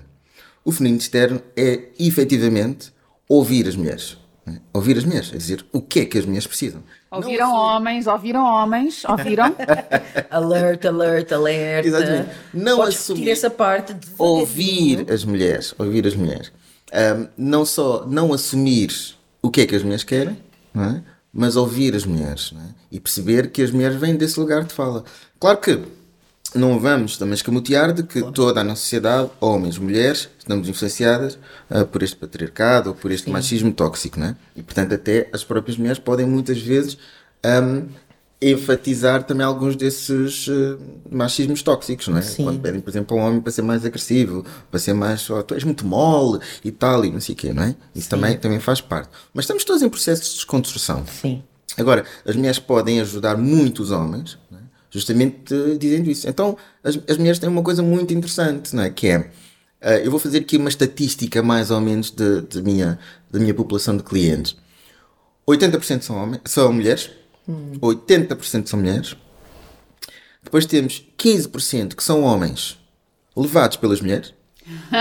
[0.65, 2.91] O feminino externo é, efetivamente,
[3.27, 4.17] ouvir as mulheres.
[4.47, 4.53] É?
[4.73, 6.83] Ouvir as mulheres, é dizer, o que é que as mulheres precisam.
[7.11, 9.53] Ouviram Não, homens, ouviram homens, ouviram?
[10.31, 11.85] alert, alert, alert.
[11.85, 12.29] Exatamente.
[12.53, 13.93] Não Podes assumir essa parte.
[13.93, 16.53] De ouvir as mulheres, ouvir as mulheres.
[16.93, 18.91] Um, não só não assumir
[19.41, 20.37] o que é que as mulheres querem,
[20.73, 21.03] não é?
[21.33, 22.69] mas ouvir as mulheres é?
[22.91, 25.03] e perceber que as mulheres vêm desse lugar de fala.
[25.37, 25.79] Claro que
[26.53, 28.33] não vamos também escamotear de que claro.
[28.33, 31.37] toda a nossa sociedade, homens, mulheres, estamos influenciadas
[31.69, 33.31] uh, por este patriarcado ou por este Sim.
[33.31, 34.35] machismo tóxico, não é?
[34.55, 36.97] E portanto até as próprias mulheres podem muitas vezes
[37.45, 37.87] um,
[38.41, 42.21] enfatizar também alguns desses uh, machismos tóxicos, não é?
[42.21, 42.43] Sim.
[42.43, 45.43] Quando pedem, por exemplo, a um homem para ser mais agressivo, para ser mais, oh,
[45.43, 47.75] tu és muito mole e tal, e não sei o quê, não é?
[47.93, 49.09] Isso também, também faz parte.
[49.33, 51.05] Mas estamos todos em processo de desconstrução.
[51.05, 51.43] Sim.
[51.77, 54.60] Agora, as mulheres podem ajudar muito os homens, é?
[54.91, 56.29] Justamente uh, dizendo isso.
[56.29, 58.89] Então, as, as mulheres têm uma coisa muito interessante, não é?
[58.91, 62.99] Que é, uh, eu vou fazer aqui uma estatística mais ou menos de, de minha,
[63.31, 64.55] da minha população de clientes.
[65.47, 67.09] 80% são, homens, são mulheres,
[67.47, 67.71] Hum.
[67.81, 69.15] 80% são mulheres.
[70.43, 72.77] Depois temos 15% que são homens
[73.35, 74.33] levados pelas mulheres.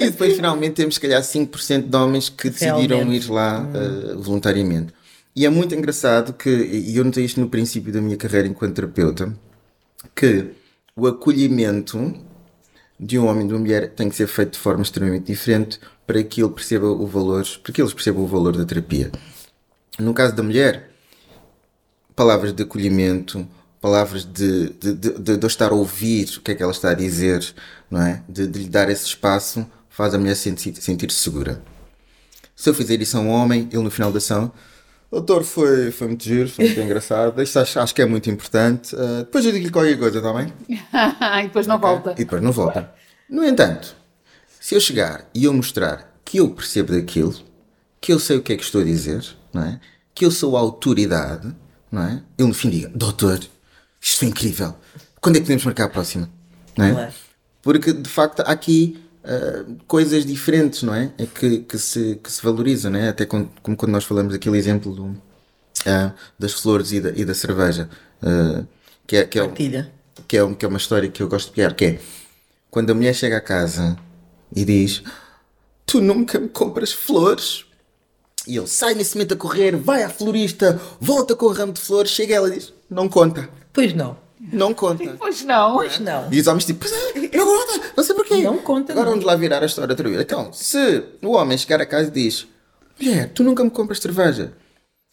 [0.00, 3.26] e depois finalmente temos se calhar 5% de homens que decidiram Realmente.
[3.26, 4.92] ir lá uh, voluntariamente.
[5.36, 8.74] E é muito engraçado que, e eu notei isto no princípio da minha carreira enquanto
[8.74, 9.36] terapeuta,
[10.14, 10.52] que
[10.96, 12.14] o acolhimento
[12.98, 15.78] de um homem e de uma mulher tem que ser feito de forma extremamente diferente
[16.06, 19.12] para que ele perceba o valor, para que eles percebam o valor da terapia.
[19.98, 20.90] No caso da mulher,
[22.14, 23.46] palavras de acolhimento,
[23.78, 26.94] palavras de, de, de, de, estar a ouvir o que é que ela está a
[26.94, 27.54] dizer,
[27.90, 28.22] não é?
[28.26, 31.62] De, de lhe dar esse espaço, faz a mulher sentir-se sentir segura.
[32.54, 34.50] Se eu fizer isso a um homem, ele no final da ação,
[35.16, 37.42] Doutor, foi, foi muito giro, foi muito engraçado.
[37.42, 38.94] Isto acho, acho que é muito importante.
[38.94, 40.52] Uh, depois eu digo-lhe qualquer coisa, está bem?
[40.68, 41.88] e depois não okay.
[41.88, 42.12] volta.
[42.12, 42.92] E depois não volta.
[43.28, 43.96] No entanto,
[44.60, 47.34] se eu chegar e eu mostrar que eu percebo daquilo,
[47.98, 49.24] que eu sei o que é que estou a dizer,
[49.54, 49.80] não é?
[50.14, 51.54] que eu sou a autoridade,
[51.90, 52.22] não é?
[52.38, 53.40] Ele no fim diga, doutor,
[53.98, 54.74] isto foi incrível.
[55.18, 56.28] Quando é que podemos marcar a próxima?
[56.76, 57.12] Não é?
[57.62, 61.12] Porque de facto há aqui uh, coisas diferentes, não é?
[61.18, 63.08] é que, que, se, que se valorizam, não é?
[63.08, 67.24] Até com, como quando nós falamos aquele exemplo do, uh, das flores e da, e
[67.24, 67.88] da cerveja.
[68.22, 68.66] Uh,
[69.06, 71.74] que, é, que, é, que, é, que é uma história que eu gosto de piar,
[71.74, 72.00] que é
[72.70, 73.96] quando a mulher chega a casa
[74.54, 75.02] e diz
[75.84, 77.64] tu nunca me compras flores
[78.46, 81.80] e ele sai nesse momento a correr, vai à florista, volta com o ramo de
[81.80, 83.48] flores, chega ela e diz: Não conta.
[83.72, 84.16] Pois não.
[84.40, 85.16] Não conta.
[85.18, 85.74] Pois não.
[85.74, 86.32] Pois não.
[86.32, 86.84] E os homens tipo,
[87.34, 88.36] não conta, não sei porquê.
[88.42, 88.92] Não conta.
[88.92, 89.12] Agora não.
[89.12, 90.20] vamos lá virar a história outra vez.
[90.20, 92.46] Então, se o homem chegar a casa e diz:
[93.00, 94.52] Mulher, tu nunca me compras cerveja.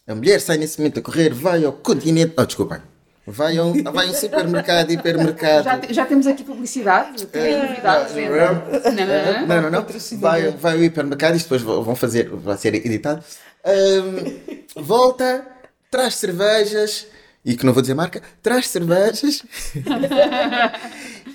[0.06, 2.34] A mulher sai nesse momento a correr, vai ao continente.
[2.36, 2.78] Oh, desculpem.
[3.26, 5.64] Vai a um, vai a um supermercado, hipermercado.
[5.64, 7.24] Já, já temos aqui publicidade?
[7.26, 8.14] Tem é, novidades?
[8.14, 9.70] Não, não, não.
[9.70, 9.86] não.
[10.18, 13.24] Vai, vai ao hipermercado, isto depois vão fazer, vai ser editado.
[13.64, 15.46] Um, volta,
[15.90, 17.06] traz cervejas,
[17.44, 19.42] e que não vou dizer marca, traz cervejas.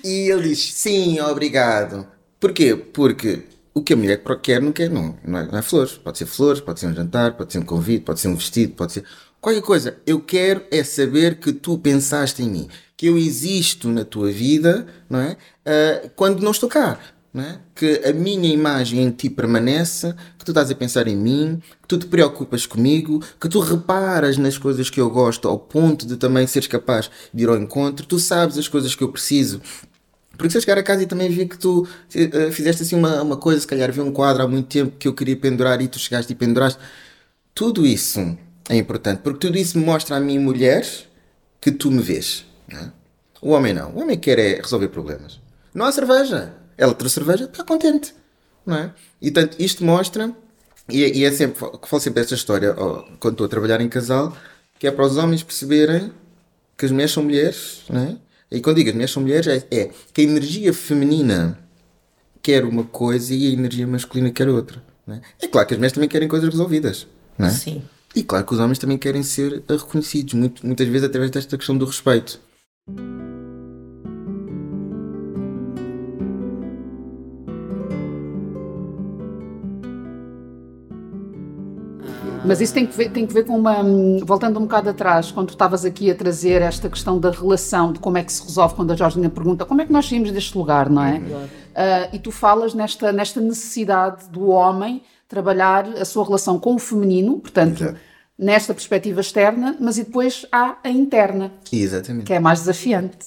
[0.04, 2.06] e ele diz, sim, obrigado.
[2.38, 2.74] Porquê?
[2.74, 5.92] Porque o que a mulher quer não quer, não, não é, não é flores.
[5.92, 8.74] Pode ser flores, pode ser um jantar, pode ser um convite, pode ser um vestido,
[8.74, 9.04] pode ser
[9.40, 14.04] Qualquer coisa, eu quero é saber que tu pensaste em mim, que eu existo na
[14.04, 15.32] tua vida, não é?
[15.64, 16.98] Uh, quando não estou cá,
[17.34, 17.58] é?
[17.74, 21.86] Que a minha imagem em ti permanece, que tu estás a pensar em mim, que
[21.86, 26.16] tu te preocupas comigo, que tu reparas nas coisas que eu gosto ao ponto de
[26.16, 29.60] também seres capaz de ir ao encontro, tu sabes as coisas que eu preciso.
[30.32, 33.22] Porque se eu chegar a casa e também vi que tu uh, fizeste assim uma,
[33.22, 35.86] uma coisa, se calhar vi um quadro há muito tempo que eu queria pendurar e
[35.86, 36.80] tu chegaste e penduraste.
[37.54, 38.36] Tudo isso
[38.68, 40.84] é importante, porque tudo isso mostra a mim, mulher,
[41.60, 42.46] que tu me vês.
[42.68, 42.88] É?
[43.42, 43.92] O homem não.
[43.92, 45.40] O homem quer é resolver problemas.
[45.74, 46.59] Não há cerveja.
[46.80, 48.14] Ela trouxe cerveja, está contente.
[48.64, 48.94] Não é?
[49.20, 50.34] E tanto isto mostra,
[50.88, 53.88] e, é, e é sempre, falo sempre desta história ó, quando estou a trabalhar em
[53.88, 54.34] casal,
[54.78, 56.10] que é para os homens perceberem
[56.78, 58.16] que as mulheres são mulheres, não é?
[58.50, 61.58] E quando digo as mulheres são mulheres, é, é que a energia feminina
[62.42, 64.82] quer uma coisa e a energia masculina quer outra.
[65.06, 65.44] É?
[65.44, 65.48] é?
[65.48, 67.06] claro que as mulheres também querem coisas resolvidas.
[67.38, 67.50] Não é?
[67.50, 67.82] Sim.
[68.16, 71.76] E claro que os homens também querem ser reconhecidos, muito, muitas vezes através desta questão
[71.76, 72.40] do respeito.
[82.44, 83.82] Mas isso tem que, ver, tem que ver com uma.
[84.24, 87.98] Voltando um bocado atrás, quando tu estavas aqui a trazer esta questão da relação, de
[87.98, 90.56] como é que se resolve, quando a Georgina pergunta como é que nós saímos deste
[90.56, 91.18] lugar, não é?
[91.18, 96.78] Uh, e tu falas nesta, nesta necessidade do homem trabalhar a sua relação com o
[96.78, 97.98] feminino, portanto, Exato.
[98.38, 101.52] nesta perspectiva externa, mas e depois há a interna.
[101.70, 102.24] Exatamente.
[102.24, 103.18] Que é mais desafiante.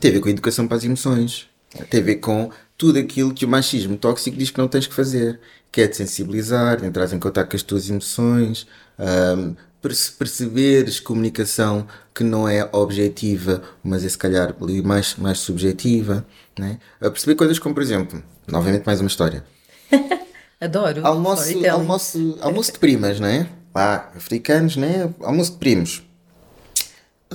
[0.00, 1.48] Tem a ver com a educação para as emoções.
[1.88, 2.50] Tem a ver com
[2.82, 5.38] tudo aquilo que o machismo tóxico diz que não tens que fazer.
[5.70, 8.66] Que é de sensibilizar, de entrar em contato com as tuas emoções,
[8.98, 9.54] um,
[10.18, 14.52] perceberes comunicação que não é objetiva, mas é se calhar
[14.84, 16.26] mais, mais subjetiva.
[16.58, 16.80] Né?
[17.00, 19.44] A perceber coisas como, por exemplo, novamente mais uma história.
[20.60, 21.06] Adoro.
[21.06, 23.46] Almoço, almoço, almoço de primas, não é?
[23.72, 25.08] Pá, africanos, né?
[25.20, 26.02] Almoço de primos.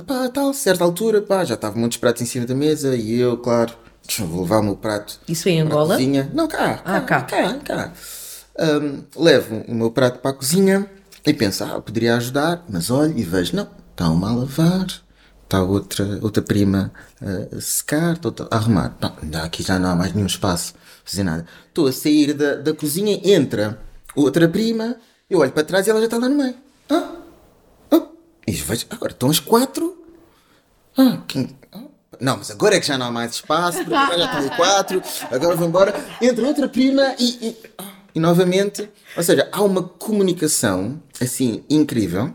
[0.06, 3.38] Pá, tal, certa altura, pá, já estavam muitos pratos em cima da mesa e eu,
[3.38, 3.72] claro,
[4.16, 5.20] vou levar o meu prato.
[5.28, 5.94] Isso em Angola?
[5.96, 6.30] Cozinha.
[6.32, 6.80] Não, cá.
[6.84, 7.22] Ah, cá.
[7.22, 7.92] Cá, cá.
[8.58, 10.88] Um, levo o meu prato para a cozinha
[11.24, 14.86] e penso, ah, poderia ajudar, mas olho e vejo, não, está uma a lavar,
[15.44, 18.96] está outra, outra prima a secar, outra a arrumar.
[19.00, 21.46] Não, aqui já não há mais nenhum espaço fazer nada.
[21.68, 23.78] Estou a sair da, da cozinha, entra
[24.14, 24.96] outra prima,
[25.28, 26.54] eu olho para trás e ela já está lá no meio.
[26.90, 27.12] Ah,
[27.90, 28.06] ah.
[28.46, 29.96] E vejo, agora estão as quatro.
[30.96, 31.56] Ah, quem.
[32.20, 35.02] Não, mas agora é que já não há mais espaço, porque agora já os quatro,
[35.30, 35.94] agora vou embora.
[36.20, 37.56] Entra outra prima e, e,
[38.14, 42.34] e novamente, ou seja, há uma comunicação assim incrível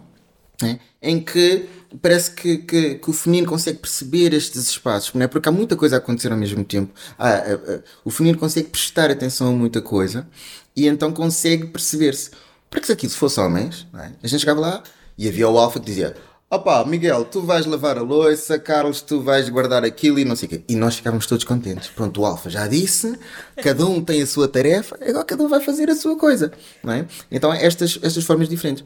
[0.61, 1.67] né, em que
[2.01, 5.27] parece que, que, que, o feminino consegue perceber estes espaços, não é?
[5.27, 6.93] porque há muita coisa a acontecer ao mesmo tempo.
[7.19, 10.27] Ah, ah, ah, o feminino consegue prestar atenção a muita coisa
[10.75, 12.31] e então consegue perceber-se.
[12.69, 14.11] Porque se aquilo fosse homens, é?
[14.23, 14.83] a gente chegava lá
[15.17, 16.15] e havia o alfa que dizia:
[16.53, 20.45] Opa, Miguel, tu vais lavar a louça, Carlos, tu vais guardar aquilo e não sei
[20.45, 20.61] o quê.
[20.69, 21.89] E nós ficávamos todos contentes.
[21.89, 23.17] Pronto, o Alfa já disse,
[23.55, 26.51] cada um tem a sua tarefa, agora cada um vai fazer a sua coisa.
[26.83, 27.07] Não é?
[27.31, 28.85] Então, estas, estas formas diferentes.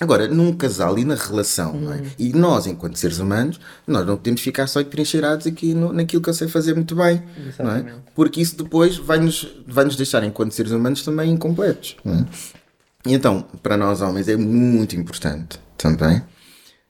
[0.00, 1.98] Agora, num casal e na relação, é?
[1.98, 2.10] Hum.
[2.18, 6.28] e nós, enquanto seres humanos, nós não podemos ficar só entrincheirados aqui no, naquilo que
[6.28, 7.22] eu sei fazer muito bem,
[7.60, 7.94] não é?
[8.16, 11.96] porque isso depois vai-nos vai -nos deixar, enquanto seres humanos, também incompletos.
[12.04, 13.10] É?
[13.10, 16.20] E então, para nós homens, é muito importante, também,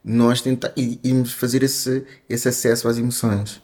[0.07, 3.61] nós tentar, irmos fazer esse, esse acesso às emoções.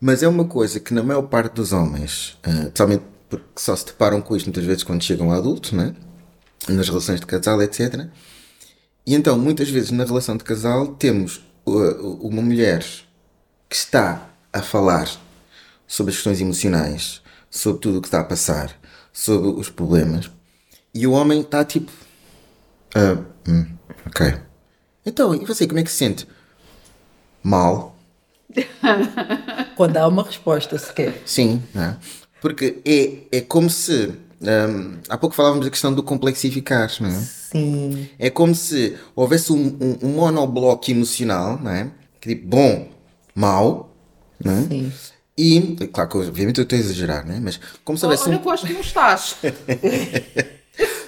[0.00, 3.86] Mas é uma coisa que na maior parte dos homens, uh, especialmente porque só se
[3.86, 5.94] deparam com isto muitas vezes quando chegam a adultos, né?
[6.68, 8.08] nas relações de casal, etc.
[9.06, 12.84] E então, muitas vezes na relação de casal, temos uma mulher
[13.68, 15.10] que está a falar
[15.86, 18.74] sobre as questões emocionais, sobre tudo o que está a passar,
[19.12, 20.30] sobre os problemas,
[20.94, 21.92] e o homem está tipo.
[22.96, 23.24] Uh,
[24.06, 24.45] ok.
[25.06, 26.26] Então, e você, como é que se sente?
[27.42, 27.96] Mal.
[29.76, 31.22] Quando há uma resposta sequer.
[31.24, 31.94] Sim, é?
[32.40, 34.12] porque é, é como se.
[34.40, 37.12] Um, há pouco falávamos da questão do complexificar, não é?
[37.12, 38.08] Sim.
[38.18, 41.90] É como se houvesse um, um, um monobloco emocional, não é?
[42.20, 42.88] Que tipo, bom,
[43.34, 43.94] mau,
[44.42, 44.62] não é?
[44.62, 44.92] Sim.
[45.38, 47.38] E, claro que obviamente eu estou a exagerar, né?
[47.42, 48.28] mas como se houvesse.
[48.28, 48.42] Olha, um...
[48.42, 49.36] eu acho que não estás.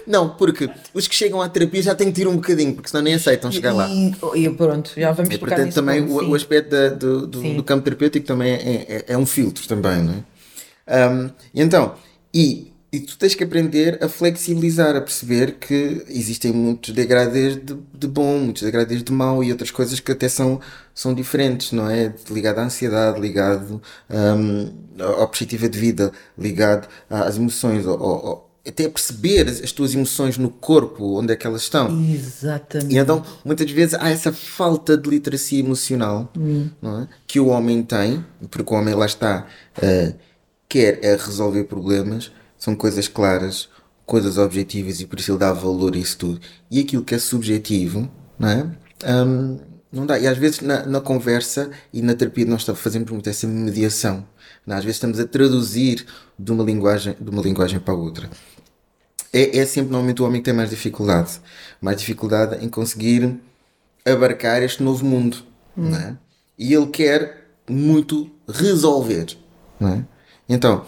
[0.09, 3.03] Não, porque os que chegam à terapia já têm que tirar um bocadinho, porque senão
[3.03, 3.89] nem aceitam chegar lá.
[4.35, 7.85] E, pronto, já vamos e, portanto, também o, o, aspecto da, do, do, do, campo
[7.85, 11.11] terapêutico também é, é, é, um filtro também, não é?
[11.11, 11.95] Um, então,
[12.33, 17.77] e, e tu tens que aprender a flexibilizar, a perceber que existem muitos degradês de,
[17.93, 20.59] de bom, muitos degradês de mau e outras coisas que até são,
[20.95, 22.15] são diferentes, não é?
[22.31, 24.73] Ligado à ansiedade, ligado um,
[25.23, 30.37] à perspectiva de vida, ligado às emoções, ao, ao até perceber as, as, tuas emoções
[30.37, 31.89] no corpo, onde é que elas estão.
[32.05, 32.95] Exatamente.
[32.95, 36.69] E então, muitas vezes, há essa falta de literacia emocional hum.
[36.83, 37.09] é?
[37.27, 39.47] que o homem tem, porque o homem lá está,
[39.79, 40.15] uh,
[40.69, 43.69] quer é resolver problemas, são coisas claras,
[44.05, 46.41] coisas objetivas e por isso ele dá valor a isso tudo.
[46.71, 48.67] E aquilo que é subjetivo, não é?
[49.07, 49.59] Um,
[49.91, 50.19] não dá.
[50.19, 54.27] E às vezes na, na, conversa e na terapia nós fazemos muito essa mediação.
[54.67, 54.77] Não?
[54.77, 54.79] É?
[54.79, 56.05] Às vezes estamos a traduzir
[56.39, 58.29] de uma linguagem, de uma linguagem para a outra
[59.33, 61.41] é, é sempre normalmente o homem que tem mais dificuldade.
[61.81, 63.39] Mais dificuldade em conseguir
[64.05, 65.39] abarcar este novo mundo.
[65.77, 65.95] Hum.
[65.95, 66.17] É?
[66.59, 69.37] E ele quer muito resolver.
[69.81, 70.03] É?
[70.49, 70.85] Então,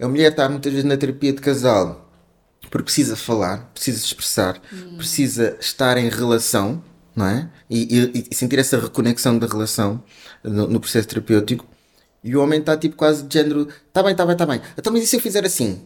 [0.00, 2.02] a mulher está muitas vezes na terapia de casal
[2.72, 4.96] porque precisa falar, precisa expressar, hum.
[4.96, 6.82] precisa estar em relação,
[7.14, 7.50] não é?
[7.68, 10.02] E, e, e, sentir essa reconexão da relação
[10.42, 11.66] no, no, processo terapêutico.
[12.24, 14.62] E o homem está tipo quase de género: está bem, está bem, está bem.
[14.78, 15.82] Então, mas e se eu fizer assim?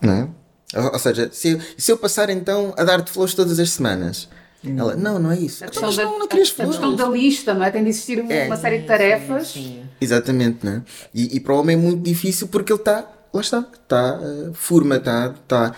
[0.00, 0.28] Não é?
[0.74, 4.28] Ou, seja, se, se eu passar então a dar-te flores todas as semanas,
[4.64, 4.78] hum.
[4.78, 5.64] ela, não, não é isso.
[5.64, 7.70] A então, questão, então, da, não, não a, questão da lista, não é?
[7.70, 8.46] Tem de existir uma, é.
[8.46, 9.48] uma série de tarefas.
[9.48, 9.82] Sim, sim.
[10.00, 10.82] Exatamente, não é?
[11.14, 14.54] E, e para o homem é muito difícil porque ele está, lá está, está uh,
[14.54, 15.74] formatado, está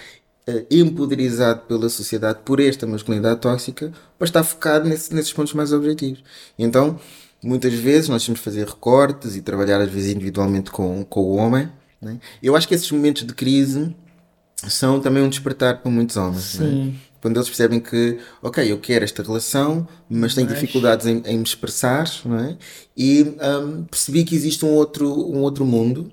[0.49, 5.73] uh, empoderizado pela sociedade por esta masculinidade tóxica para estar focado nesse, nesses pontos mais
[5.73, 6.23] objetivos.
[6.59, 6.99] Então,
[7.43, 11.37] muitas vezes nós temos de fazer recortes e trabalhar às vezes individualmente com, com o
[11.37, 11.69] homem.
[12.03, 12.17] É?
[12.43, 13.95] Eu acho que esses momentos de crise
[14.57, 16.61] são também um despertar para muitos homens.
[16.61, 16.65] É?
[16.65, 16.99] Sim.
[17.21, 20.61] Quando eles percebem que, ok, eu quero esta relação, mas tenho mas...
[20.61, 22.57] dificuldades em, em, me expressar, não é?
[22.95, 26.13] E um, percebi que existe um outro, um outro mundo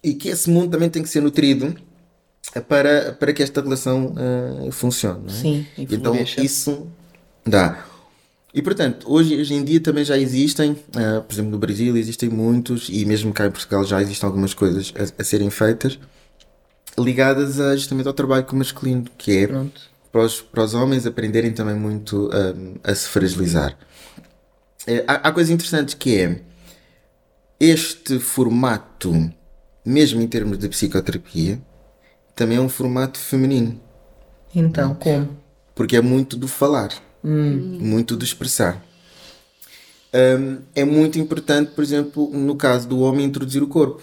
[0.00, 1.74] e que esse mundo também tem que ser nutrido
[2.68, 5.24] para, para que esta relação uh, funcione.
[5.26, 5.32] É?
[5.32, 6.86] Sim, então isso
[7.44, 7.84] dá.
[8.52, 12.28] E portanto, hoje, hoje em dia também já existem, uh, por exemplo, no Brasil existem
[12.28, 15.98] muitos, e mesmo cá em Portugal já existem algumas coisas a, a serem feitas
[16.98, 19.46] ligadas a, justamente ao trabalho com o masculino, que é
[20.10, 23.76] para os, para os homens aprenderem também muito um, a se fragilizar.
[24.86, 26.40] É, há, há coisas interessantes que é
[27.58, 29.32] este formato,
[29.84, 31.60] mesmo em termos de psicoterapia,
[32.34, 33.80] também é um formato feminino.
[34.54, 35.36] Então, como?
[35.74, 36.90] Porque é muito do falar,
[37.24, 37.78] hum.
[37.80, 38.84] muito do expressar.
[40.14, 44.02] Um, é muito importante, por exemplo, no caso do homem, introduzir o corpo.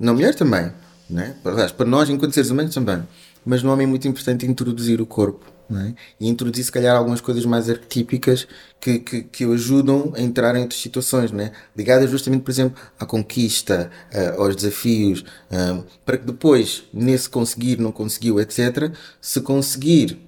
[0.00, 0.72] Na mulher também.
[1.08, 1.36] Né?
[1.44, 3.02] Aliás, para nós, enquanto seres humanos, também.
[3.44, 5.56] Mas no homem é muito importante introduzir o corpo.
[5.68, 5.94] É?
[6.20, 8.46] E introduzir, se calhar, algumas coisas mais arquetípicas
[8.80, 11.50] que, que, que o ajudam a entrar em outras situações, né?
[11.76, 17.80] ligadas justamente, por exemplo, à conquista, uh, aos desafios, uh, para que depois, nesse conseguir,
[17.80, 20.20] não conseguiu, etc., se conseguir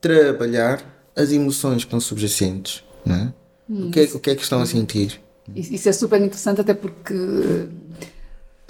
[0.00, 2.84] trabalhar as emoções que estão subjacentes.
[3.04, 3.32] Né?
[3.68, 5.20] Hum, o, que é, o que é que estão a sentir?
[5.54, 7.68] Isso é super interessante, até porque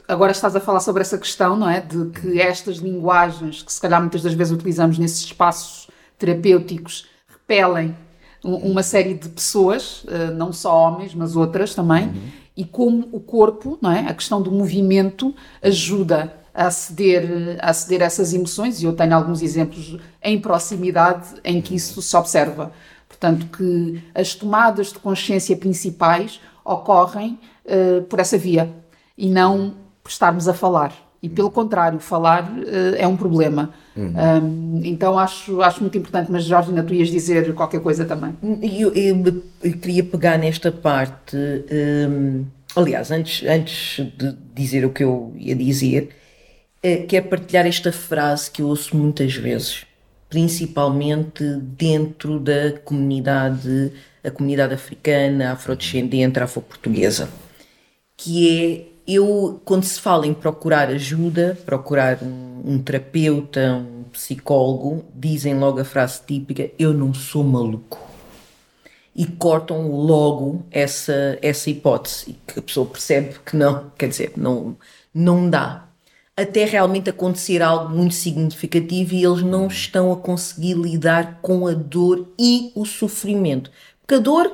[0.09, 1.80] agora estás a falar sobre essa questão, não é?
[1.80, 5.88] De que estas linguagens que se calhar muitas das vezes utilizamos nesses espaços
[6.18, 7.96] terapêuticos repelem
[8.42, 12.28] uma série de pessoas, eh, não só homens, mas outras também, uhum.
[12.57, 14.00] e como o corpo, não é?
[14.00, 19.14] A questão do movimento ajuda a aceder, a aceder a essas emoções, e eu tenho
[19.14, 22.72] alguns exemplos em proximidade em que isso se observa.
[23.09, 28.72] Portanto, que as tomadas de consciência principais ocorrem uh, por essa via
[29.16, 29.74] e não
[30.07, 30.92] por estarmos a falar.
[31.20, 33.70] E pelo contrário, falar uh, é um problema.
[33.96, 38.32] Um, então acho, acho muito importante, mas Georgina, tu ias dizer qualquer coisa também.
[38.62, 41.36] Eu, eu, eu queria pegar nesta parte.
[41.36, 42.44] hum,
[42.76, 46.11] aliás, antes, antes de dizer o que eu ia dizer,
[46.80, 49.84] eh, quero partilhar esta frase que eu ouço muitas vezes,
[50.28, 51.42] principalmente
[51.76, 53.90] dentro da comunidade,
[54.22, 57.28] a comunidade africana, afrodescendente, afro-portuguesa,
[58.16, 65.04] que é eu, quando se fala em procurar ajuda, procurar um, um terapeuta, um psicólogo,
[65.14, 68.04] dizem logo a frase típica: Eu não sou maluco.
[69.14, 74.76] E cortam logo essa, essa hipótese, que a pessoa percebe que não, quer dizer, não,
[75.14, 75.88] não dá.
[76.36, 81.72] Até realmente acontecer algo muito significativo e eles não estão a conseguir lidar com a
[81.72, 83.70] dor e o sofrimento.
[84.02, 84.52] Porque a dor,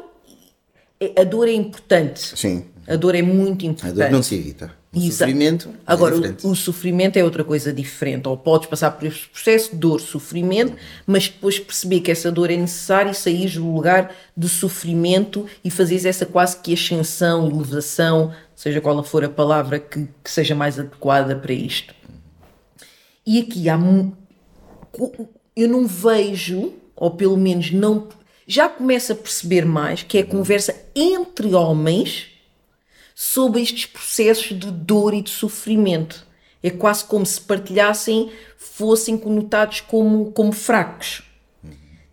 [1.18, 2.38] a dor é importante.
[2.38, 2.66] Sim.
[2.86, 3.94] A dor é muito A importante.
[3.94, 4.72] dor não se evita.
[4.94, 5.30] O Exato.
[5.30, 8.28] sofrimento Agora, é o, o sofrimento é outra coisa diferente.
[8.28, 10.74] Ou podes passar por este processo, dor, sofrimento,
[11.06, 15.70] mas depois perceber que essa dor é necessária e sair do lugar de sofrimento e
[15.70, 20.78] fazeres essa quase que ascensão, elevação, seja qual for a palavra que, que seja mais
[20.78, 21.94] adequada para isto.
[23.24, 23.78] E aqui há.
[25.54, 28.08] Eu não vejo, ou pelo menos não.
[28.46, 32.31] Já começo a perceber mais que é a conversa entre homens
[33.14, 36.26] sobre estes processos de dor e de sofrimento.
[36.62, 41.22] É quase como se partilhassem, fossem conotados como, como fracos.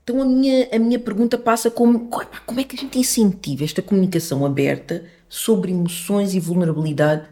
[0.04, 3.82] Então a minha, a minha pergunta passa como como é que a gente incentiva esta
[3.82, 7.28] comunicação aberta sobre emoções e vulnerabilidade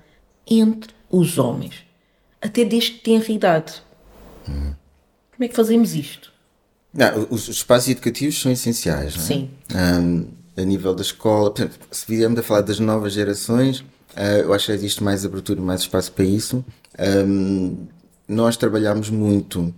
[0.45, 1.73] entre os homens,
[2.39, 3.81] até desde que tenra idade.
[4.45, 6.31] Como é que fazemos isto?
[6.93, 9.25] Não, os, os espaços educativos são essenciais, não é?
[9.25, 9.49] Sim.
[9.73, 10.25] Ahm,
[10.57, 11.53] a nível da escola,
[11.91, 13.85] se viermos a falar das novas gerações,
[14.15, 16.65] ah, eu acho que existe mais abertura e mais espaço para isso.
[18.27, 19.73] Nós trabalhamos muito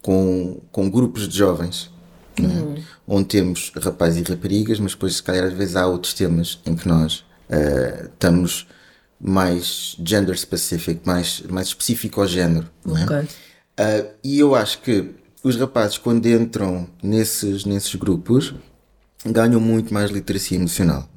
[0.00, 1.90] com, com grupos de jovens,
[2.38, 2.82] é?
[3.06, 6.76] onde temos rapazes e raparigas, mas depois, se calhar, às vezes há outros temas em
[6.76, 8.66] que nós ah, estamos
[9.20, 12.68] mais gender specific, mais, mais específico ao género.
[12.84, 13.04] Não é?
[13.04, 13.16] Ok.
[13.18, 15.10] Uh, e eu acho que
[15.42, 18.54] os rapazes, quando entram nesses, nesses grupos,
[19.32, 21.08] ganham muito mais literacia emocional.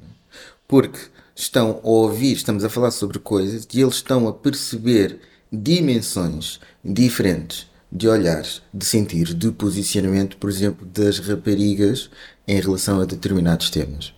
[0.66, 0.98] Porque
[1.34, 5.20] estão a ouvir, estamos a falar sobre coisas e eles estão a perceber
[5.52, 12.08] dimensões diferentes de olhares, de sentir, de posicionamento, por exemplo, das raparigas
[12.46, 14.14] em relação a determinados temas.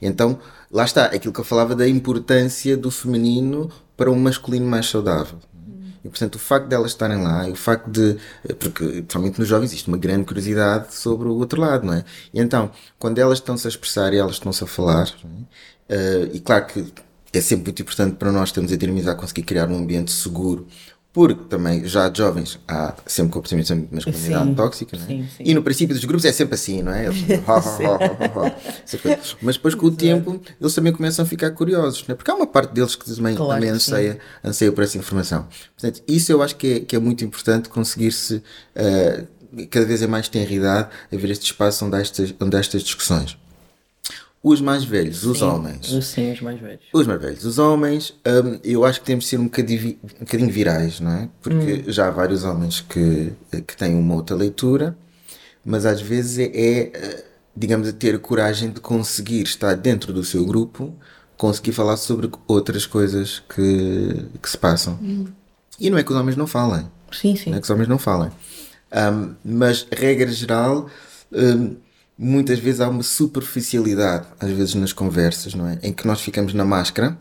[0.00, 0.38] Então,
[0.70, 5.38] lá está, aquilo que eu falava da importância do feminino para um masculino mais saudável.
[6.04, 8.18] E, portanto, o facto de elas estarem lá, e o facto de.
[8.58, 12.04] Porque, principalmente nos jovens, existe uma grande curiosidade sobre o outro lado, não é?
[12.32, 15.64] E então, quando elas estão-se a expressar e elas estão-se a falar, é?
[15.88, 16.92] Eh, e claro que
[17.32, 20.66] é sempre muito importante para nós termos a dinamizar, conseguir criar um ambiente seguro,
[21.14, 25.06] porque também já de jovens há sempre comportamentos de masculinidade Sim, tóxica, não é?
[25.06, 25.44] sim, sim.
[25.46, 27.06] E no princípio dos grupos é sempre assim, não é?
[27.06, 27.18] Eles.
[29.40, 32.16] Mas depois com o tempo eles também começam a ficar curiosos, não é?
[32.16, 35.46] Porque há uma parte deles que também, Claro também que anseia, anseia por essa informação.
[35.76, 38.42] Portanto, isso eu acho que é, que é muito importante conseguir-se
[38.74, 39.22] eh,
[39.70, 43.38] cada vez é mais tenridade haver este espaço onde há estas, onde há estas discussões.
[44.46, 46.82] Os mais velhos, os homens, Sim, os mais velhos.
[46.92, 50.18] os mais velhos, os homens, hum, eu acho que temos de ser um bocadinho, um
[50.20, 51.28] bocadinho virais, não é?
[51.40, 53.32] Porque já há vários homens que,
[53.66, 54.94] que têm uma outra leitura,
[55.64, 57.24] mas às vezes é, é,
[57.56, 60.94] digamos, ter a coragem de conseguir estar dentro do seu grupo,
[61.38, 64.98] conseguir falar sobre outras coisas que, que se passam.
[65.80, 67.48] E não é que os homens não falem, Sim, sim.
[67.48, 68.30] não é que os homens não falem.
[68.92, 70.86] Hum, mas, regra geral,
[71.32, 71.76] hum,
[72.18, 75.78] muitas vezes há uma superficialidade, às vezes nas conversas, não é?
[75.82, 77.18] Em que nós ficamos na máscara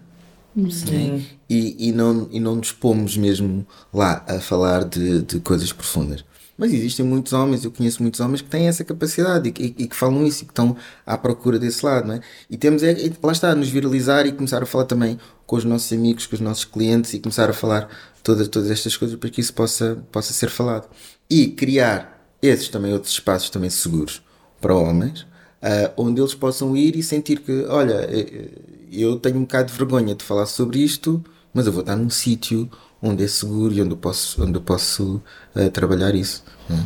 [0.71, 1.25] Sim.
[1.49, 6.23] e, e, não, e não nos pomos mesmo lá a falar de, de coisas profundas.
[6.55, 9.87] Mas existem muitos homens, eu conheço muitos homens que têm essa capacidade e, que- e
[9.87, 12.21] que falam isso e que estão à procura desse lado, não é?
[12.47, 15.63] E temos, é, é, lá está, nos viralizar e começar a falar também com os
[15.65, 17.89] nossos amigos, com os nossos clientes e começar a falar
[18.21, 20.87] todas, todas estas coisas para que isso possa, possa ser falado.
[21.27, 24.21] E criar esses também outros espaços também seguros
[24.64, 25.28] para homens,
[25.61, 28.49] ah, onde eles possam ir e sentir que, olha, eh, eh,
[28.91, 31.22] eu tenho um bocado de vergonha de falar sobre isto,
[31.53, 32.70] mas eu vou estar num sítio
[33.01, 35.22] onde é seguro e onde eu posso, onde eu posso
[35.53, 36.43] ah, trabalhar isso.
[36.70, 36.86] né?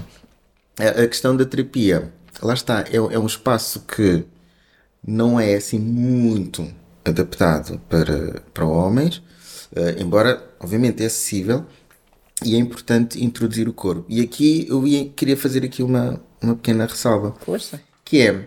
[0.80, 2.12] A, a questão da terapia,
[2.42, 4.26] lá está, é, é um espaço que
[5.06, 6.68] não é assim muito
[7.06, 9.22] adaptado para, para homens,
[9.76, 11.64] ah, embora obviamente é acessível
[12.44, 14.06] e é importante introduzir o corpo.
[14.10, 17.82] E aqui eu ia, queria fazer aqui uma, uma pequena ressalva Força.
[18.04, 18.46] que é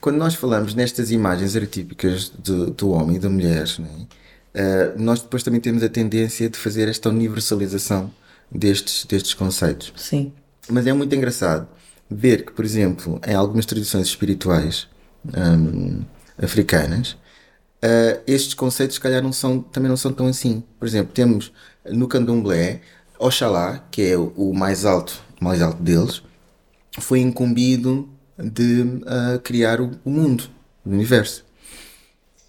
[0.00, 4.06] quando nós falamos nestas imagens arquetípicas do, do homem e da mulher, né,
[4.54, 8.10] eh, nós depois também temos a tendência de fazer esta universalização
[8.50, 9.92] destes, destes conceitos.
[9.96, 10.32] Sim.
[10.68, 11.68] Mas é muito engraçado
[12.10, 14.88] ver que, por exemplo, em algumas tradições espirituais
[15.26, 16.02] hum,
[16.38, 17.12] africanas,
[17.82, 20.62] uh, estes conceitos, se calhar, não são, também não são tão assim.
[20.78, 21.52] Por exemplo, temos
[21.84, 22.80] no candomblé
[23.18, 26.22] Oxalá, que é o mais alto, mais alto deles,
[27.00, 30.44] foi incumbido de uh, criar o, o, mundo,
[30.84, 31.44] o universo.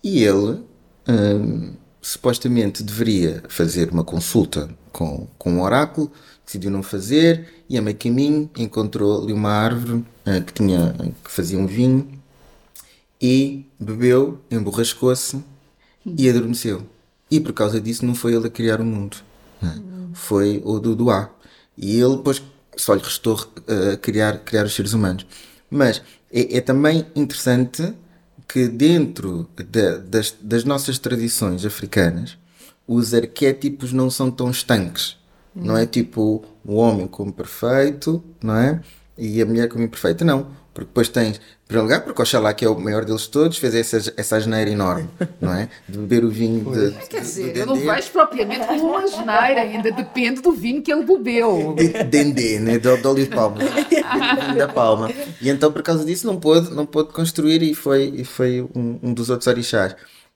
[0.03, 0.61] E ele
[1.07, 6.11] um, supostamente deveria fazer uma consulta com, com um oráculo,
[6.45, 11.31] decidiu não fazer, e a meio caminho encontrou ali uma árvore uh, que, tinha, que
[11.31, 12.17] fazia um vinho
[13.21, 15.43] e bebeu, emborrascou-se
[16.05, 16.83] e adormeceu.
[17.29, 19.17] E por causa disso não foi ele a criar o mundo,
[19.61, 19.81] né?
[20.13, 21.29] foi o Duduá.
[21.77, 22.41] E ele depois
[22.77, 25.25] só lhe restou uh, criar, criar os seres humanos.
[25.69, 26.01] Mas
[26.31, 27.93] é, é também interessante
[28.47, 32.37] que dentro de, das, das nossas tradições africanas
[32.87, 35.17] os arquétipos não são tão estanques.
[35.55, 35.61] Hum.
[35.65, 38.81] Não é tipo o homem como perfeito, não é?
[39.17, 40.23] E a mulher como imperfeita.
[40.23, 40.47] Não.
[40.73, 44.13] Porque depois tens, para lugar, porque Oxalá, que é o maior deles todos, fez essa,
[44.15, 45.09] essa asneira enorme,
[45.41, 45.67] não é?
[45.87, 49.61] De beber o vinho de, de, Quer dizer, eu não vejo propriamente como uma asneira,
[49.61, 51.75] ainda depende do vinho que ele bebeu.
[51.77, 52.77] De, dendê, né?
[52.77, 53.57] De, de óleo de palma.
[54.57, 55.11] da palma.
[55.41, 58.99] E então, por causa disso, não pôde, não pôde construir e foi, e foi um,
[59.03, 59.93] um dos outros orixás.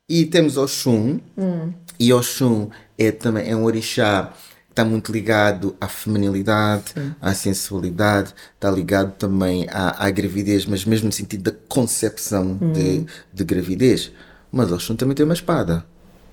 [0.10, 1.72] E temos Oxum, hum.
[1.98, 4.34] e Oxum é, também, é um orixá
[4.72, 7.14] está muito ligado à feminilidade, Sim.
[7.22, 12.72] à sensualidade, está ligado também à, à, gravidez, mas mesmo no sentido da concepção hum.
[12.72, 14.12] de, de gravidez.
[14.52, 15.86] Mas Oxum também tem uma espada.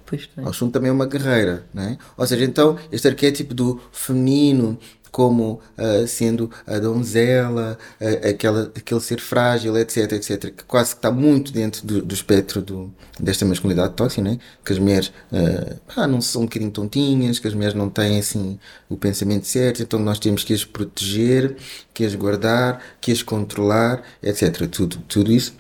[0.07, 0.47] Pois tem.
[0.47, 1.99] Oxum também é uma guerreira, né?
[2.17, 4.79] Ou seja, então, este arquétipo do feminino,
[5.11, 10.99] como uh, sendo a donzela, uh, aquela, aquele ser frágil, etc, etc, que quase que
[10.99, 14.39] está muito dentro do, do espectro do, desta masculinidade tóxica, né?
[14.65, 18.19] que as mulheres uh, ah, não são um bocadinho tontinhas, que as mulheres não têm
[18.19, 21.57] assim o pensamento certo, então nós temos que as proteger,
[21.93, 24.69] que as guardar, que as controlar, etc.
[24.69, 25.55] Tudo, tudo isso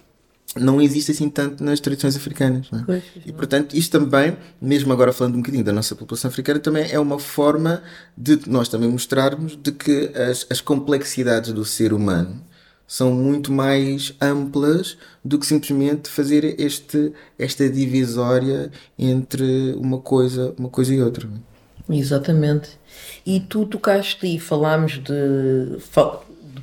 [0.57, 2.69] não existe assim tanto nas tradições africanas.
[2.73, 2.83] É?
[2.85, 6.91] Pois, e portanto, isto também, mesmo agora falando um bocadinho da nossa população africana, também
[6.91, 7.83] é uma forma
[8.17, 12.43] de nós também mostrarmos de que as, as complexidades do ser humano
[12.87, 20.71] são muito mais amplas do que simplesmente fazer este, esta divisória entre uma coisa, uma
[20.71, 21.29] coisa e outra.
[21.91, 21.95] É?
[21.95, 22.71] Exatamente.
[23.27, 25.79] E tu tocaste e falámos de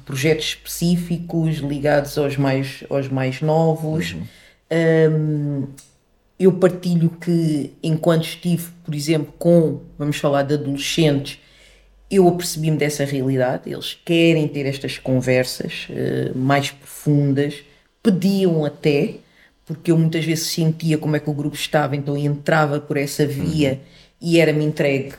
[0.06, 4.14] projetos específicos ligados aos mais, aos mais novos.
[4.14, 4.24] Uhum.
[5.12, 5.68] Um,
[6.40, 11.40] eu partilho que, enquanto estive, por exemplo, com, vamos falar de adolescentes,
[12.10, 13.72] eu apercebi-me dessa realidade.
[13.72, 17.64] Eles querem ter estas conversas uh, mais profundas,
[18.04, 19.16] pediam até,
[19.66, 23.26] porque eu muitas vezes sentia como é que o grupo estava, então entrava por essa
[23.26, 23.80] via uhum.
[24.22, 25.14] e era-me entregue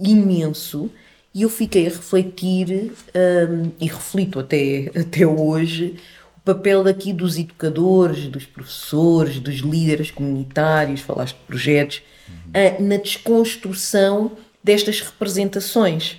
[0.00, 0.90] imenso.
[1.34, 5.96] E eu fiquei a refletir, um, e reflito até, até hoje,
[6.36, 12.34] o papel daqui dos educadores, dos professores, dos líderes comunitários, falaste de projetos, uhum.
[12.50, 14.32] uh, na desconstrução
[14.62, 16.18] destas representações.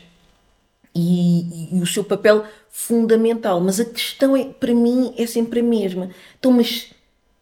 [0.93, 3.59] E, e, e, o seu papel fundamental.
[3.61, 6.09] Mas a questão é, para mim, é sempre a mesma.
[6.37, 6.89] Então, mas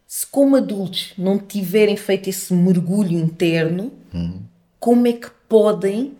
[0.08, 4.42] se como adultos não tiverem feito esse mergulho interno, uhum.
[4.80, 6.14] como é que podem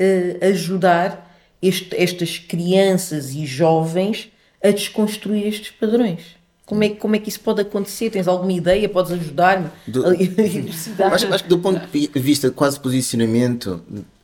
[0.00, 1.30] uh, ajudar
[1.62, 4.30] este, estas crianças e jovens
[4.62, 6.40] a desconstruir estes padrões.
[6.64, 8.10] Como é, como é que isso pode acontecer?
[8.10, 8.88] Tens alguma ideia?
[8.88, 9.68] Podes ajudar-me?
[11.12, 13.82] acho, acho que do ponto de vista quase posicionamento,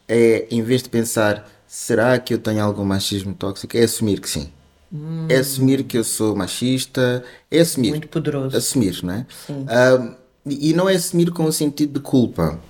[0.09, 4.31] é em vez de pensar será que eu tenho algum machismo tóxico, é assumir que
[4.31, 4.49] sim.
[4.93, 5.27] Hum.
[5.29, 7.91] É assumir que eu sou machista, é assumir.
[7.91, 8.57] Muito poderoso.
[8.57, 9.27] Assumir, não é?
[9.47, 9.67] Sim.
[10.47, 12.61] E não é assumir com o sentido de culpa.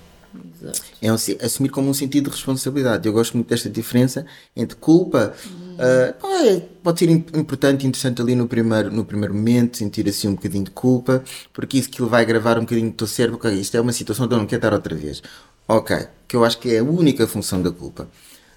[1.01, 3.07] É um, assumir como um sentido de responsabilidade.
[3.07, 5.33] Eu gosto muito desta diferença entre culpa.
[5.77, 10.35] Uh, pode ser importante e interessante ali no primeiro, no primeiro momento, sentir assim um
[10.35, 13.37] bocadinho de culpa, porque isso que vai gravar um bocadinho do teu cérebro.
[13.37, 15.21] Okay, isto é uma situação que eu não quero estar outra vez.
[15.67, 15.95] Ok,
[16.27, 18.07] que eu acho que é a única função da culpa.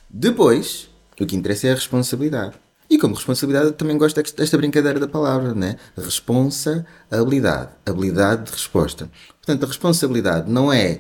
[0.09, 0.89] Depois,
[1.21, 2.55] o que interessa é a responsabilidade.
[2.89, 5.77] E como responsabilidade, eu também gosto desta brincadeira da palavra, né?
[5.97, 7.71] Responsa-habilidade.
[7.87, 9.09] Habilidade de resposta.
[9.37, 10.99] Portanto, a responsabilidade não é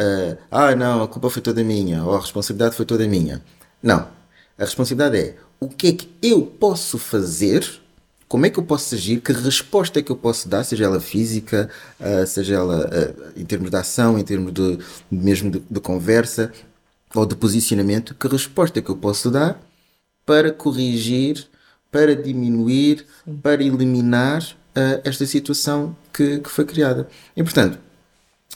[0.00, 3.42] uh, ah, não, a culpa foi toda minha, ou a responsabilidade foi toda minha.
[3.82, 4.08] Não.
[4.58, 7.66] A responsabilidade é o que é que eu posso fazer,
[8.28, 11.00] como é que eu posso agir, que resposta é que eu posso dar, seja ela
[11.00, 11.70] física,
[12.00, 14.78] uh, seja ela uh, em termos de ação, em termos de,
[15.10, 16.52] mesmo de, de conversa
[17.14, 19.60] ou de posicionamento, que resposta é que eu posso dar
[20.24, 21.46] para corrigir,
[21.90, 23.36] para diminuir, Sim.
[23.36, 27.08] para eliminar uh, esta situação que, que, foi criada.
[27.36, 27.78] E portanto,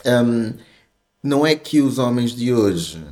[0.05, 0.53] um,
[1.27, 3.03] não é que os homens de hoje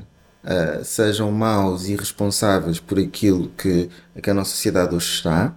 [0.43, 3.89] uh, sejam maus e responsáveis por aquilo que,
[4.21, 5.53] que a nossa sociedade hoje está,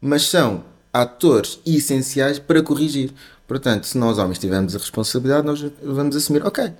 [0.00, 3.12] mas são atores essenciais para corrigir.
[3.46, 6.72] Portanto, se nós homens tivermos a responsabilidade, nós vamos assumir, ok,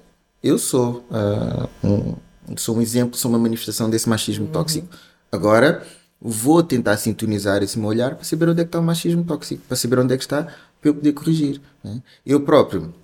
[0.43, 2.17] eu sou, uh, um,
[2.57, 4.53] sou um exemplo, sou uma manifestação desse machismo uhum.
[4.53, 4.89] tóxico.
[5.31, 5.87] Agora,
[6.21, 9.63] vou tentar sintonizar esse meu olhar para saber onde é que está o machismo tóxico,
[9.69, 11.61] para saber onde é que está, para eu poder corrigir.
[11.85, 12.03] Né?
[12.25, 12.95] Eu próprio,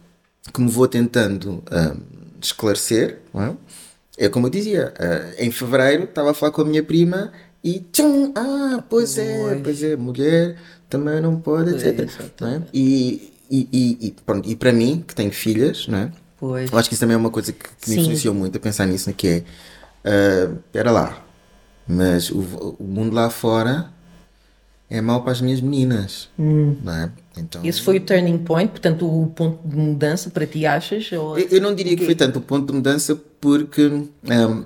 [0.53, 2.01] que me vou tentando uh,
[2.41, 4.25] esclarecer, é?
[4.25, 4.29] é?
[4.29, 7.33] como eu dizia, uh, em fevereiro estava a falar com a minha prima
[7.63, 10.57] e tchum, ah, pois é, pois é, mulher
[10.89, 12.09] também não pode, etc.
[12.43, 16.13] É, e, e, e, e, pronto, e para mim, que tenho filhas, não é?
[16.39, 16.71] Pois.
[16.71, 18.87] Eu acho que isso também é uma coisa que, que me influenciou muito a pensar
[18.87, 19.15] nisso, né?
[19.17, 21.25] que é, uh, era lá,
[21.89, 23.91] mas o, o mundo lá fora
[24.91, 26.77] é mau para as minhas meninas, hum.
[26.83, 27.11] não é?
[27.37, 31.11] Então, Esse foi o turning point, portanto, o ponto de mudança para ti, achas?
[31.13, 31.39] Ou...
[31.39, 34.65] Eu, eu não diria que foi tanto o ponto de mudança, porque um,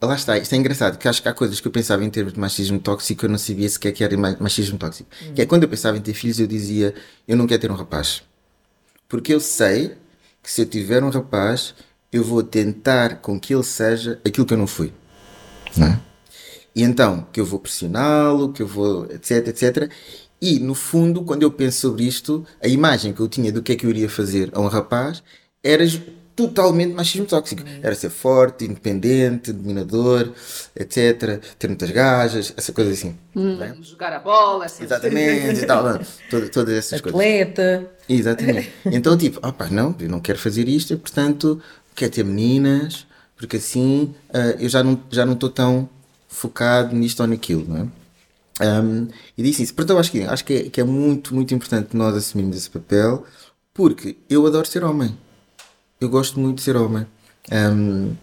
[0.00, 2.32] lá está, isto é engraçado, que acho que há coisas que eu pensava em termos
[2.32, 5.10] de machismo tóxico, eu não sabia sequer que era machismo tóxico.
[5.22, 5.34] Hum.
[5.34, 6.94] Que é quando eu pensava em ter filhos, eu dizia,
[7.26, 8.22] eu não quero ter um rapaz.
[9.08, 9.94] Porque eu sei
[10.42, 11.74] que se eu tiver um rapaz,
[12.12, 14.92] eu vou tentar com que ele seja aquilo que eu não fui.
[15.76, 16.00] Não é?
[16.74, 19.90] E então, que eu vou pressioná-lo, que eu vou, etc, etc.
[20.40, 23.72] E, no fundo, quando eu penso sobre isto, a imagem que eu tinha do que
[23.72, 25.22] é que eu iria fazer a um rapaz
[25.62, 25.84] era
[26.36, 27.62] totalmente machismo tóxico.
[27.82, 30.30] Era ser forte, independente, dominador,
[30.76, 31.40] etc.
[31.58, 33.16] Ter muitas gajas, essa coisa assim.
[33.34, 33.74] Hum, é?
[33.80, 34.84] Jogar a bola, assim.
[34.84, 35.82] Exatamente, e tal.
[36.30, 37.10] Todas, todas essas Atleta.
[37.12, 37.30] coisas.
[37.50, 37.90] Atleta.
[38.08, 38.72] Exatamente.
[38.84, 41.60] Então, tipo, opa, não, eu não quero fazer isto, e, portanto,
[41.94, 43.06] quero ter meninas,
[43.36, 45.88] porque assim uh, eu já não estou já não tão
[46.28, 47.86] focado nisto ou naquilo, não é?
[48.60, 49.74] Um, e disse isso.
[49.74, 52.70] Portanto, eu acho que, acho que, é, que é muito, muito importante nós assumirmos esse
[52.70, 53.24] papel,
[53.74, 55.16] porque eu adoro ser homem.
[56.00, 57.06] Eu gosto muito de ser homem.
[57.52, 58.14] Um,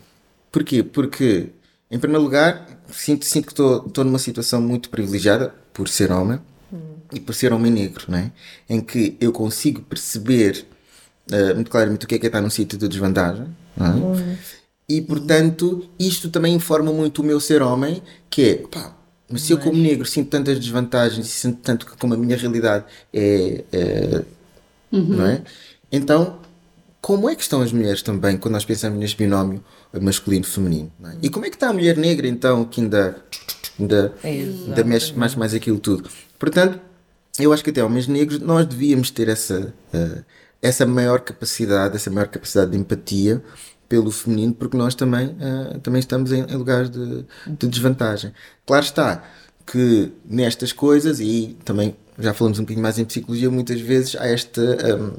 [0.52, 0.84] porquê?
[0.84, 1.50] Porque,
[1.90, 6.40] em primeiro lugar, sinto, sinto que estou numa situação muito privilegiada por ser homem
[6.72, 6.80] hum.
[7.12, 8.32] e por ser homem negro, não é?
[8.70, 10.66] em que eu consigo perceber
[11.32, 13.48] uh, muito claramente o que é que é estar num sítio de desvantagem.
[13.80, 13.84] É?
[13.84, 14.38] Hum.
[14.88, 18.96] E portanto, isto também informa muito o meu ser homem, que é, pá,
[19.34, 22.38] mas se eu como negro sinto tantas desvantagens e sinto tanto que como a minha
[22.38, 24.24] realidade é, é
[24.92, 25.04] uhum.
[25.04, 25.42] não é?
[25.92, 26.40] Então,
[27.02, 29.64] como é que estão as mulheres também quando nós pensamos neste binómio
[30.00, 30.92] masculino-feminino?
[31.04, 31.16] É?
[31.24, 33.18] E como é que está a mulher negra então que ainda,
[33.80, 36.08] ainda, ainda mexe mais, mais aquilo tudo?
[36.38, 36.80] Portanto,
[37.40, 40.24] eu acho que até homens negros nós devíamos ter essa, uh,
[40.62, 43.44] essa maior capacidade, essa maior capacidade de empatia
[43.94, 48.34] pelo feminino, porque nós também, uh, também estamos em, em lugares de, de, desvantagem.
[48.66, 49.24] Claro está
[49.68, 54.26] que nestas coisas, e também já falamos um bocadinho mais em psicologia, muitas vezes há
[54.26, 54.62] esta
[54.98, 55.12] um,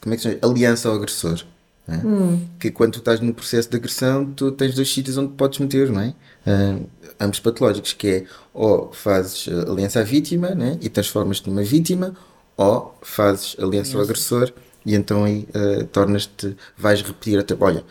[0.00, 0.38] como é que se chama?
[0.50, 1.44] aliança ao agressor.
[1.86, 1.96] É?
[1.96, 2.48] Hum.
[2.58, 5.90] Que quando tu estás no processo de agressão, tu tens dois sítios onde podes meter,
[5.90, 6.14] não é?
[6.46, 6.88] Uh,
[7.20, 8.24] ambos patológicos, que é
[8.54, 10.78] ou fazes aliança à vítima né?
[10.80, 12.16] e transformas-te numa vítima,
[12.56, 14.50] ou fazes aliança ao agressor
[14.84, 17.84] e então aí uh, tornas-te, vais repetir até, olha,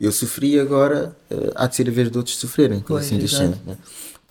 [0.00, 3.42] eu sofri agora, uh, há de ser a vez de outros sofrerem, coisa assim deste
[3.42, 3.76] Né?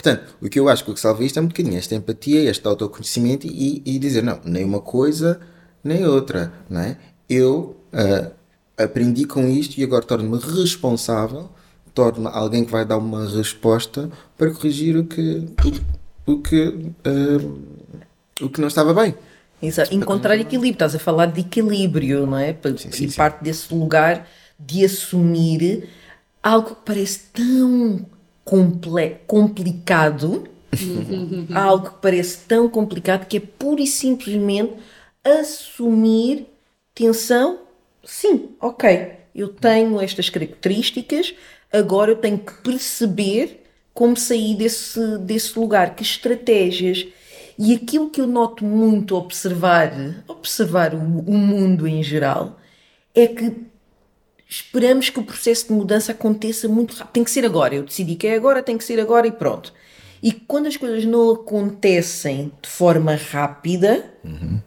[0.01, 2.49] Portanto, o que eu acho que o que salva isto é um bocadinho esta empatia,
[2.49, 5.39] este autoconhecimento e, e dizer, não, nem uma coisa,
[5.83, 6.97] nem outra, não é?
[7.29, 8.31] Eu uh,
[8.77, 11.49] aprendi com isto e agora torno-me responsável,
[11.93, 15.45] torno-me alguém que vai dar uma resposta para corrigir o que,
[16.25, 17.59] o, o que, uh,
[18.41, 19.13] o que não estava bem.
[19.61, 19.93] Exato.
[19.93, 22.55] Encontrar equilíbrio, estás a falar de equilíbrio, não é?
[22.77, 25.89] Sim, sim, e parte desse lugar de assumir
[26.41, 28.05] algo que parece tão
[29.25, 30.47] complicado,
[31.53, 34.73] algo que parece tão complicado que é pura e simplesmente
[35.23, 36.47] assumir
[36.95, 37.59] tensão.
[38.03, 41.33] Sim, ok, eu tenho estas características,
[41.71, 47.05] agora eu tenho que perceber como sair desse, desse lugar, que estratégias
[47.61, 49.91] e aquilo que eu noto muito observar,
[50.29, 52.57] observar o, o mundo em geral,
[53.13, 53.53] é que
[54.47, 57.11] esperamos que o processo de mudança aconteça muito rápido.
[57.11, 57.75] Tem que ser agora.
[57.75, 59.73] Eu decidi que é agora, tem que ser agora e pronto.
[60.23, 64.61] E quando as coisas não acontecem de forma rápida, uhum.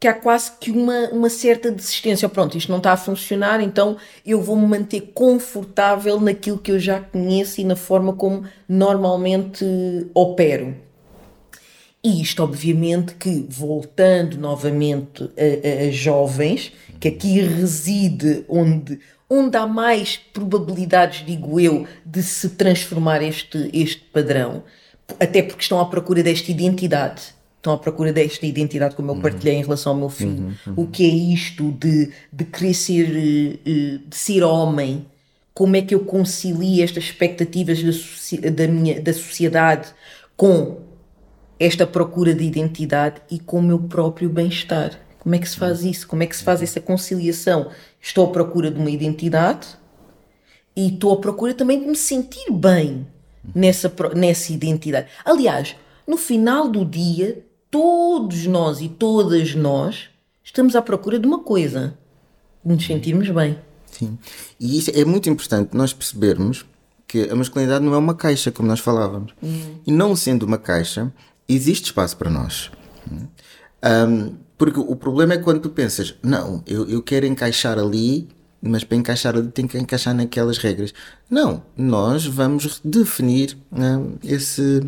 [0.00, 2.28] que há quase que uma, uma certa desistência.
[2.28, 3.96] Pronto, isto não está a funcionar, então
[4.26, 9.64] eu vou me manter confortável naquilo que eu já conheço e na forma como normalmente
[10.12, 10.85] opero.
[12.02, 19.66] E isto, obviamente, que voltando novamente a, a, jovens, que aqui reside onde, onde há
[19.66, 24.62] mais probabilidades, digo eu, de se transformar este, este padrão,
[25.18, 27.34] até porque estão à procura desta identidade.
[27.56, 30.30] Estão à procura desta identidade, como eu partilhei em relação ao meu filho.
[30.30, 30.74] Uhum, uhum.
[30.76, 33.08] O que é isto de, de querer ser,
[33.66, 35.04] eh, de ser homem
[35.56, 39.88] como é que eu concilio estas expectativas da, da, minha, da sociedade
[40.36, 40.85] com
[41.58, 45.00] esta procura de identidade e com o meu próprio bem-estar.
[45.18, 46.06] Como é que se faz isso?
[46.06, 47.70] Como é que se faz essa conciliação?
[48.00, 49.66] Estou à procura de uma identidade
[50.76, 53.06] e estou à procura também de me sentir bem
[53.54, 55.08] nessa, nessa identidade.
[55.24, 55.74] Aliás,
[56.06, 60.08] no final do dia, todos nós e todas nós
[60.44, 61.98] estamos à procura de uma coisa:
[62.64, 63.58] de nos sentirmos bem.
[63.90, 64.18] Sim.
[64.60, 66.64] E isso é muito importante nós percebermos
[67.06, 69.32] que a masculinidade não é uma caixa, como nós falávamos.
[69.42, 69.80] Uhum.
[69.86, 71.12] E não sendo uma caixa,
[71.48, 72.70] existe espaço para nós.
[73.84, 78.28] Um, porque o problema é quando tu pensas, não, eu, eu quero encaixar ali,
[78.60, 80.94] mas para encaixar ali tem que encaixar naquelas regras.
[81.30, 84.82] Não, nós vamos definir um, esse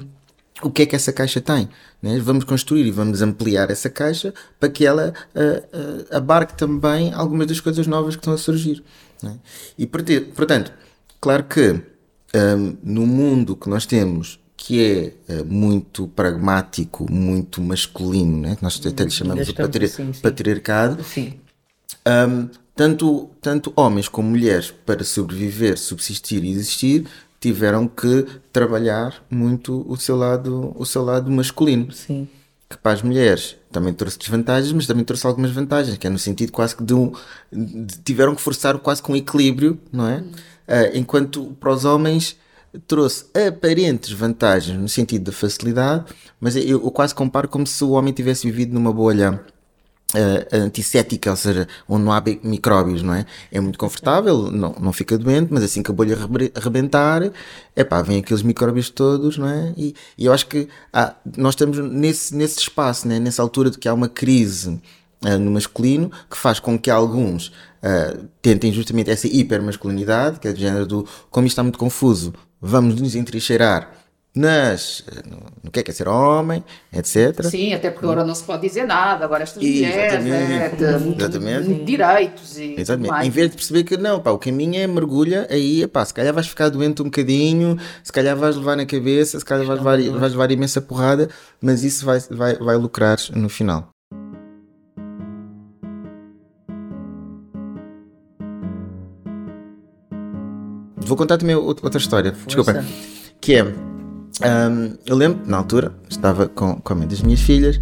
[0.62, 1.68] o que é que essa caixa tem.
[2.02, 2.18] Né?
[2.18, 7.46] Vamos construir e vamos ampliar essa caixa para que ela uh, uh, abarque também algumas
[7.46, 8.82] das coisas novas que estão a surgir.
[9.22, 9.38] Né?
[9.78, 10.72] E portanto,
[11.20, 11.80] claro que
[12.34, 18.58] um, no mundo que nós temos que é uh, muito pragmático, muito masculino, né?
[18.60, 20.20] nós até lhe chamamos de patri sim, sim.
[20.20, 21.02] patriarcado.
[21.02, 21.40] Sim.
[22.06, 27.06] Um, tanto, tanto homens como mulheres, para sobreviver, subsistir e existir,
[27.40, 31.90] tiveram que trabalhar muito o seu lado, o seu lado masculino.
[31.90, 32.28] Sim.
[32.68, 36.18] Que para as mulheres também trouxe desvantagens, mas também trouxe algumas vantagens, que é no
[36.18, 37.10] sentido quase que de um.
[37.50, 40.18] De, tiveram que forçar quase com um equilíbrio, não é?
[40.18, 42.36] Uh, enquanto para os homens
[42.86, 46.04] trouxe aparentes vantagens no sentido da facilidade,
[46.40, 49.40] mas eu, eu quase comparo como se o homem tivesse vivido numa bolha
[50.14, 53.26] uh, antissética, ou seja, onde não há micróbios, não é?
[53.50, 56.16] É muito confortável, não, não fica doente, mas assim que a bolha
[56.54, 57.22] arrebentar,
[57.74, 59.72] é pá, vem aqueles micróbios todos, não é?
[59.76, 63.18] E, e eu acho que ah, nós estamos nesse, nesse espaço, né?
[63.18, 64.80] nessa altura de que há uma crise
[65.24, 70.52] uh, no masculino que faz com que alguns uh, tentem justamente essa hipermasculinidade, que é
[70.52, 73.98] do género do como isto está muito confuso, vamos nos entrincheirar
[74.34, 77.44] nas, no, no que é que é ser homem, etc.
[77.44, 80.72] Sim, até porque agora não se pode dizer nada, agora estas mulheres, né,
[81.16, 81.68] Exatamente.
[81.68, 83.10] De direitos e Exatamente.
[83.10, 83.26] Mais.
[83.26, 86.32] Em vez de perceber que não, pá, o caminho é mergulha, aí, pá, se calhar
[86.32, 89.98] vais ficar doente um bocadinho, se calhar vais levar na cabeça, se calhar vais levar,
[90.18, 91.28] vais levar imensa porrada,
[91.60, 93.88] mas isso vai, vai, vai lucrar no final.
[101.08, 102.46] Vou contar também outra história, Força.
[102.46, 102.84] desculpa.
[103.40, 107.80] Que é, um, eu lembro, na altura, estava com, com a mãe das minhas filhas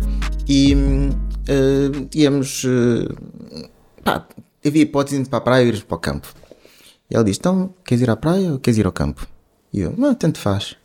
[0.48, 2.62] e uh, íamos.
[2.62, 3.68] Uh,
[4.04, 4.24] pá,
[4.64, 6.32] havia hipótese de ir para a praia ou ir para o campo.
[7.10, 9.26] E ela disse: Então, queres ir à praia ou queres ir ao campo?
[9.72, 10.76] E eu: Não, tanto faz.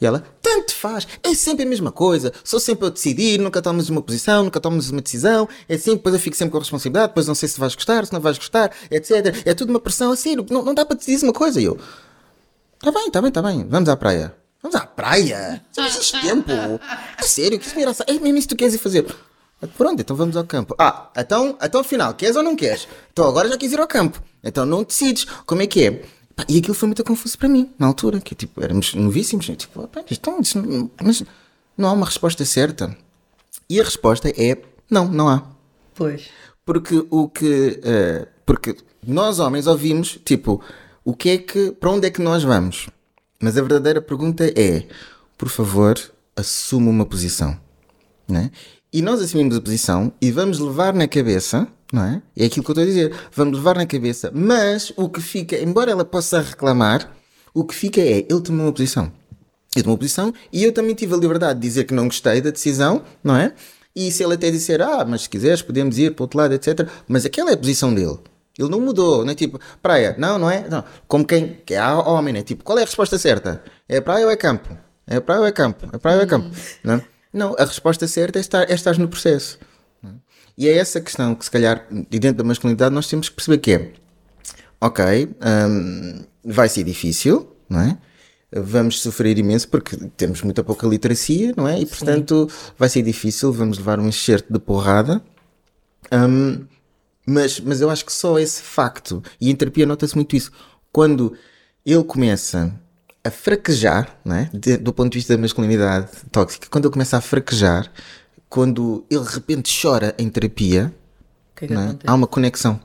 [0.00, 3.88] E ela, tanto faz, é sempre a mesma coisa, sou sempre a decidir, nunca tomas
[3.88, 7.08] uma posição, nunca tomas uma decisão, é sempre, depois eu fico sempre com a responsabilidade,
[7.08, 9.42] depois não sei se vais gostar, se não vais gostar, etc.
[9.44, 11.60] É tudo uma pressão a sério, não, não dá para decidir uma coisa.
[11.60, 11.76] E eu,
[12.78, 14.34] tá bem, tá bem, tá bem, vamos à praia.
[14.62, 15.62] Vamos à praia?
[15.72, 16.50] Já existe tempo?
[17.16, 18.10] A sério, que engraçado.
[18.10, 19.06] É mesmo isso que tu queres ir fazer?
[19.76, 20.74] Pronto, então vamos ao campo.
[20.78, 22.86] Ah, então, então afinal, queres ou não queres?
[23.12, 24.22] Então agora já quis ir ao campo.
[24.42, 25.24] Então não decides.
[25.46, 26.02] Como é que é?
[26.46, 30.40] E aquilo foi muito confuso para mim, na altura, que tipo, éramos novíssimos, tipo, então,
[30.54, 31.24] não, mas
[31.76, 32.96] não há uma resposta certa.
[33.68, 34.56] E a resposta é
[34.90, 35.42] não, não há.
[35.94, 36.28] Pois.
[36.64, 37.80] Porque o que.
[37.80, 38.76] Uh, porque
[39.06, 40.62] nós homens ouvimos, tipo,
[41.04, 41.72] o que é que.
[41.72, 42.88] Para onde é que nós vamos?
[43.40, 44.86] Mas a verdadeira pergunta é:
[45.36, 45.98] por favor,
[46.36, 47.58] assuma uma posição.
[48.26, 48.50] Né?
[48.92, 52.22] E nós assumimos a posição e vamos levar na cabeça não é?
[52.36, 53.14] É aquilo que eu estou a dizer.
[53.32, 54.30] Vamos levar na cabeça.
[54.34, 57.10] Mas o que fica, embora ela possa reclamar,
[57.54, 59.12] o que fica é ele tomou uma posição.
[59.74, 62.40] Ele tomou uma posição e eu também tive a liberdade de dizer que não gostei
[62.40, 63.52] da decisão, não é?
[63.94, 66.54] E se ele até disser, ah, mas se quiseres podemos ir para o outro lado,
[66.54, 66.88] etc.
[67.08, 68.18] Mas aquela é a posição dele.
[68.58, 70.68] Ele não mudou, não é tipo, praia, não, não é?
[70.68, 70.84] Não.
[71.06, 72.42] Como quem, que é homem, né?
[72.42, 73.62] Tipo, qual é a resposta certa?
[73.88, 74.76] É praia ou é campo?
[75.06, 75.88] É praia ou é campo?
[75.92, 76.50] É praia ou é campo?
[76.82, 77.04] Não, é?
[77.32, 79.58] não a resposta certa é estar, é estar no processo.
[80.58, 83.72] E é essa questão que, se calhar, dentro da masculinidade, nós temos que perceber que
[83.72, 83.92] é:
[84.80, 85.30] ok,
[85.70, 87.96] um, vai ser difícil, não é?
[88.50, 91.78] Vamos sofrer imenso porque temos muita pouca literacia, não é?
[91.78, 92.72] E portanto Sim.
[92.76, 95.22] vai ser difícil, vamos levar um enxerto de porrada.
[96.10, 96.66] Um,
[97.24, 100.50] mas, mas eu acho que só esse facto, e em terapia nota-se muito isso,
[100.90, 101.34] quando
[101.86, 102.74] ele começa
[103.22, 104.50] a fraquejar, não é?
[104.52, 107.92] De, do ponto de vista da masculinidade tóxica, quando ele começa a fraquejar,
[108.48, 110.94] quando ele de repente chora em terapia,
[111.54, 111.96] que é que é?
[112.06, 112.80] há uma conexão.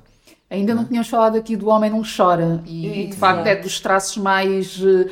[0.50, 4.18] Ainda não tínhamos falado aqui do homem não chora, e, de facto é dos traços
[4.18, 5.10] mais uh,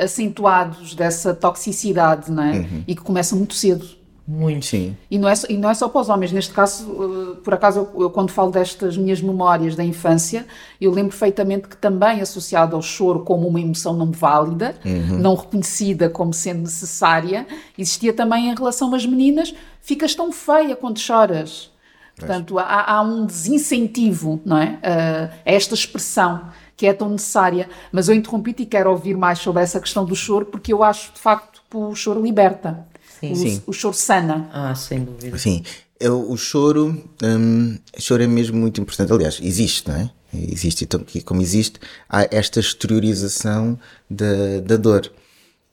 [0.00, 2.58] acentuados dessa toxicidade, não é?
[2.58, 2.84] Uhum.
[2.86, 3.86] E que começa muito cedo.
[4.26, 4.66] Muito.
[4.66, 4.96] Sim.
[5.10, 7.88] E não, é, e não é só para os homens, neste caso, uh, por acaso,
[7.94, 10.46] eu, eu, quando falo destas minhas memórias da infância,
[10.80, 15.18] eu lembro perfeitamente que também associado ao choro como uma emoção não válida, uhum.
[15.18, 17.46] não reconhecida como sendo necessária,
[17.76, 21.70] existia também em relação às meninas, ficas tão feia quando choras.
[22.16, 24.78] Portanto, há, há, um desincentivo não é?
[24.78, 26.42] Uh, a esta expressão
[26.76, 27.68] que é tão necessária.
[27.90, 31.12] Mas eu interrompi-te e quero ouvir mais sobre essa questão do choro, porque eu acho
[31.12, 32.86] de facto que o choro liberta.
[33.22, 33.32] Sim.
[33.32, 33.62] O, Sim.
[33.68, 34.50] o choro sana.
[34.52, 35.38] Ah, sem dúvida.
[35.38, 35.62] Sim.
[36.00, 39.12] Eu, o choro, hum, choro é mesmo muito importante.
[39.12, 40.10] Aliás, existe, não é?
[40.34, 43.78] Existe, então, e como existe, há esta exteriorização
[44.10, 45.12] da, da dor.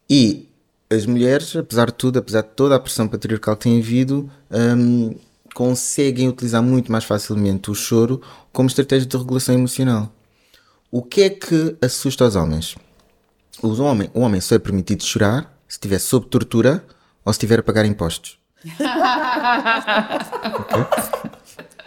[0.08, 0.48] E
[0.90, 5.16] as mulheres, apesar de tudo, apesar de toda a pressão patriarcal que tem havido, hum,
[5.56, 8.22] conseguem utilizar muito mais facilmente o choro
[8.52, 10.14] como estratégia de regulação emocional.
[10.92, 12.76] O que é que assusta os homens?
[13.62, 16.84] O homem, o homem só é permitido chorar se estiver sob tortura
[17.30, 18.40] ou se estiver a pagar impostos.
[20.60, 20.84] okay?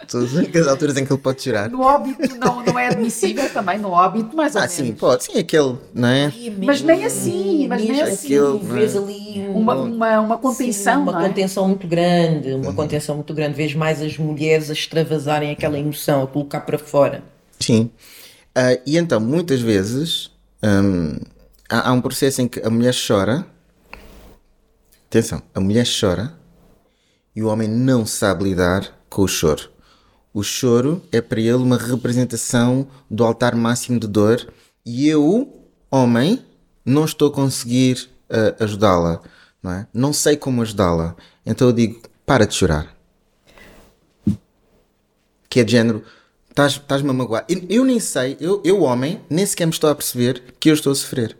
[0.07, 1.69] São as únicas alturas em que ele pode chorar.
[1.69, 4.75] No óbito não, não é admissível também, no óbito, mais ou ah, menos.
[4.75, 5.25] sim, pode.
[5.25, 6.31] Sim, aquele, não é?
[6.63, 8.59] Mas nem assim, mas nem assim.
[8.61, 11.27] Vês ali uma, uma, uma contenção, sim, Uma é?
[11.27, 12.75] contenção muito grande, uma uhum.
[12.75, 13.55] contenção muito grande.
[13.55, 17.23] Vês mais as mulheres a extravasarem aquela emoção, a colocar para fora.
[17.59, 17.89] Sim.
[18.57, 20.31] Uh, e então, muitas vezes,
[20.63, 21.17] um,
[21.69, 23.45] há, há, um processo em que a mulher chora.
[25.13, 26.33] Atenção, a mulher chora
[27.35, 29.69] e o homem não sabe lidar com o choro.
[30.33, 34.51] O choro é para ele uma representação do altar máximo de dor
[34.83, 36.43] e eu, homem,
[36.83, 39.21] não estou a conseguir uh, ajudá-la,
[39.61, 39.87] não é?
[39.93, 41.15] Não sei como ajudá-la.
[41.45, 42.97] Então eu digo, para de chorar.
[45.47, 46.03] Que é de género,
[46.49, 47.45] Estás-me a magoar.
[47.47, 50.73] Eu, eu, nem sei, eu, eu, homem, nem sequer me estou a perceber que eu
[50.73, 51.37] estou a sofrer.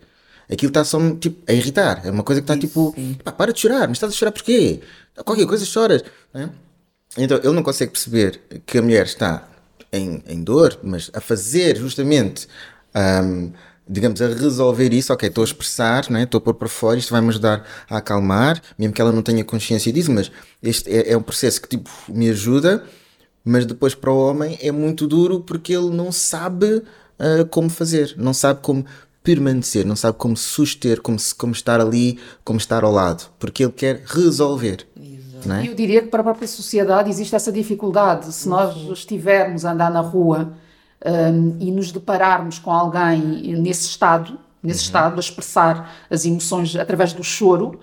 [0.52, 2.02] Aquilo está só tipo, a irritar.
[2.06, 4.82] É uma coisa que está tipo, pá, para de chorar, mas estás a chorar porquê?
[5.26, 6.04] Qualquer coisa choras.
[6.34, 6.50] É?
[7.18, 9.48] Então ele não consegue perceber que a mulher está
[9.91, 12.48] em, em dor, mas a fazer justamente,
[12.96, 13.52] um,
[13.88, 15.14] digamos, a resolver isso.
[15.14, 16.24] Ok, estou a expressar, né?
[16.24, 19.44] estou a pôr para fora, isto vai-me ajudar a acalmar, mesmo que ela não tenha
[19.44, 20.32] consciência disso, mas
[20.62, 22.84] este é, é um processo que tipo, me ajuda
[23.44, 28.16] mas depois para o homem é muito duro porque ele não sabe uh, como fazer,
[28.18, 28.86] não sabe como
[29.24, 33.71] permanecer, não sabe como suster, como, como estar ali, como estar ao lado, porque ele
[33.71, 34.86] quer resolver.
[34.97, 35.67] É?
[35.67, 38.32] Eu diria que para a própria sociedade existe essa dificuldade.
[38.32, 40.53] Se nós estivermos a andar na rua
[41.05, 43.19] um, e nos depararmos com alguém
[43.57, 44.86] nesse estado, nesse uhum.
[44.86, 47.80] estado, a expressar as emoções através do choro,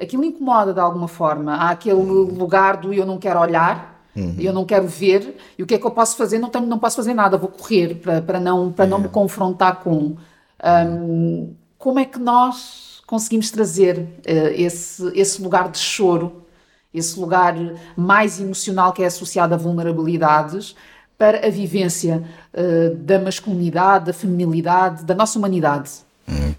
[0.00, 1.54] aquilo incomoda de alguma forma.
[1.54, 4.34] Há aquele lugar do eu não quero olhar, Uhum.
[4.38, 6.38] Eu não quero ver, e o que é que eu posso fazer?
[6.38, 8.88] Não, tenho, não posso fazer nada, vou correr para, para, não, para é.
[8.88, 10.16] não me confrontar com.
[10.64, 16.46] Um, como é que nós conseguimos trazer uh, esse, esse lugar de choro,
[16.92, 17.54] esse lugar
[17.96, 20.74] mais emocional que é associado a vulnerabilidades,
[21.16, 22.22] para a vivência
[22.54, 25.90] uh, da masculinidade, da feminilidade, da nossa humanidade?
[26.28, 26.54] Uhum.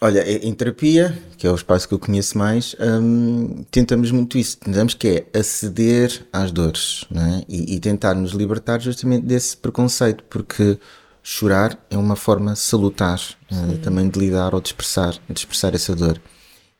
[0.00, 4.58] Olha, em terapia, que é o espaço que eu conheço mais, hum, tentamos muito isso.
[4.58, 7.44] Tentamos que é aceder às dores é?
[7.48, 10.78] e, e, tentar nos libertar justamente desse preconceito, porque
[11.26, 13.18] chorar é uma forma salutar
[13.50, 16.20] uh, também de lidar ou de expressar, de expressar essa dor.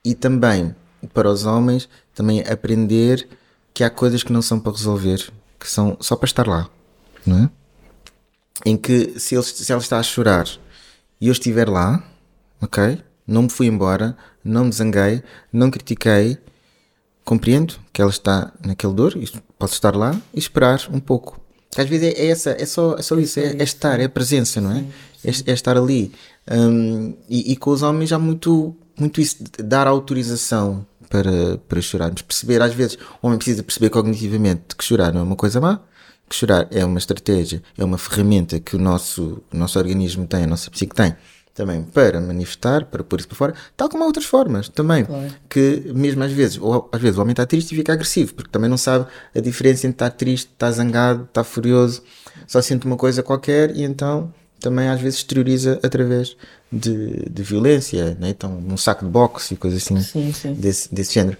[0.04, 0.76] E também,
[1.14, 3.26] para os homens, também aprender
[3.72, 6.68] que há coisas que não são para resolver, que são só para estar lá,
[7.26, 7.50] não é?
[8.66, 10.46] Em que se, ele, se ela está a chorar
[11.18, 12.04] e eu estiver lá,
[12.60, 13.02] ok?
[13.26, 14.14] Não me fui embora,
[14.44, 16.38] não me zanguei, não critiquei.
[17.24, 19.14] Compreendo que ela está naquele dor,
[19.58, 21.40] posso estar lá e esperar um pouco.
[21.76, 24.08] Às vezes é, é essa, é só, é só isso, é, é estar, é a
[24.08, 24.84] presença, não é?
[25.24, 26.12] É, é, estar ali.
[26.50, 31.80] Um, e, e, com os homens há muito, muito isso, de dar autorização para, para
[31.80, 32.22] chorarmos.
[32.22, 35.80] Perceber, às vezes, o homem precisa perceber cognitivamente que chorar não é uma coisa má,
[36.28, 40.44] que chorar é uma estratégia, é uma ferramenta que o nosso, o nosso organismo tem,
[40.44, 41.14] a nossa psique tem
[41.54, 45.04] também para manifestar, para pôr isso para fora, tal como há outras formas também.
[45.04, 45.32] Claro.
[45.48, 48.50] Que mesmo às vezes, ou às vezes o homem está triste e fica agressivo, porque
[48.50, 52.02] também não sabe a diferença entre estar triste, estar zangado, estar furioso,
[52.46, 56.36] só sente uma coisa qualquer e então também às vezes exterioriza através
[56.72, 58.30] de, de violência, né?
[58.30, 60.54] então num saco de boxe e coisas assim sim, sim.
[60.54, 61.36] Desse, desse género.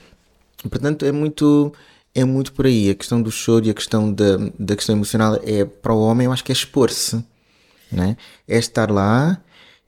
[0.70, 1.72] Portanto, é muito
[2.14, 2.90] é muito por aí.
[2.90, 6.26] A questão do choro e a questão da, da questão emocional é para o homem,
[6.26, 7.24] eu acho que é expor-se,
[7.90, 8.16] né?
[8.46, 9.40] é estar lá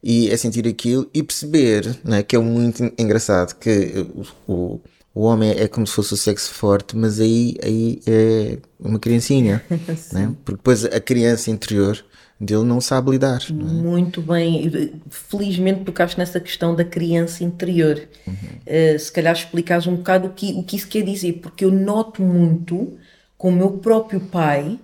[0.09, 4.07] e é sentir aquilo e perceber, né, que é muito engraçado, que
[4.47, 4.81] o,
[5.13, 9.65] o homem é como se fosse o sexo forte, mas aí, aí é uma criancinha,
[10.13, 10.33] né?
[10.45, 12.05] porque depois a criança interior
[12.41, 13.41] dele não sabe lidar.
[13.51, 13.73] Não é?
[13.73, 18.01] Muito bem, felizmente tocaste nessa questão da criança interior.
[18.29, 18.35] Uhum.
[18.35, 21.73] Uh, se calhar explicares um bocado o que, o que isso quer dizer, porque eu
[21.73, 22.97] noto muito
[23.37, 24.79] com o meu próprio pai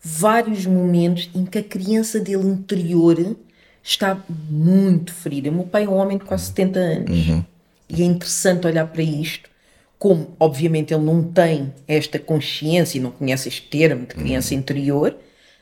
[0.00, 3.36] vários momentos em que a criança dele interior
[3.82, 5.50] está muito ferida.
[5.50, 7.44] O meu pai é um homem de quase 70 anos uhum.
[7.88, 9.50] e é interessante olhar para isto.
[9.98, 14.60] Como, obviamente, ele não tem esta consciência e não conhece este termo de criança uhum.
[14.60, 15.16] interior,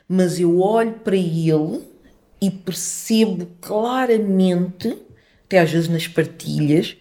[0.07, 1.81] mas eu olho para ele
[2.41, 4.97] e percebo claramente,
[5.45, 6.97] até às vezes nas partilhas,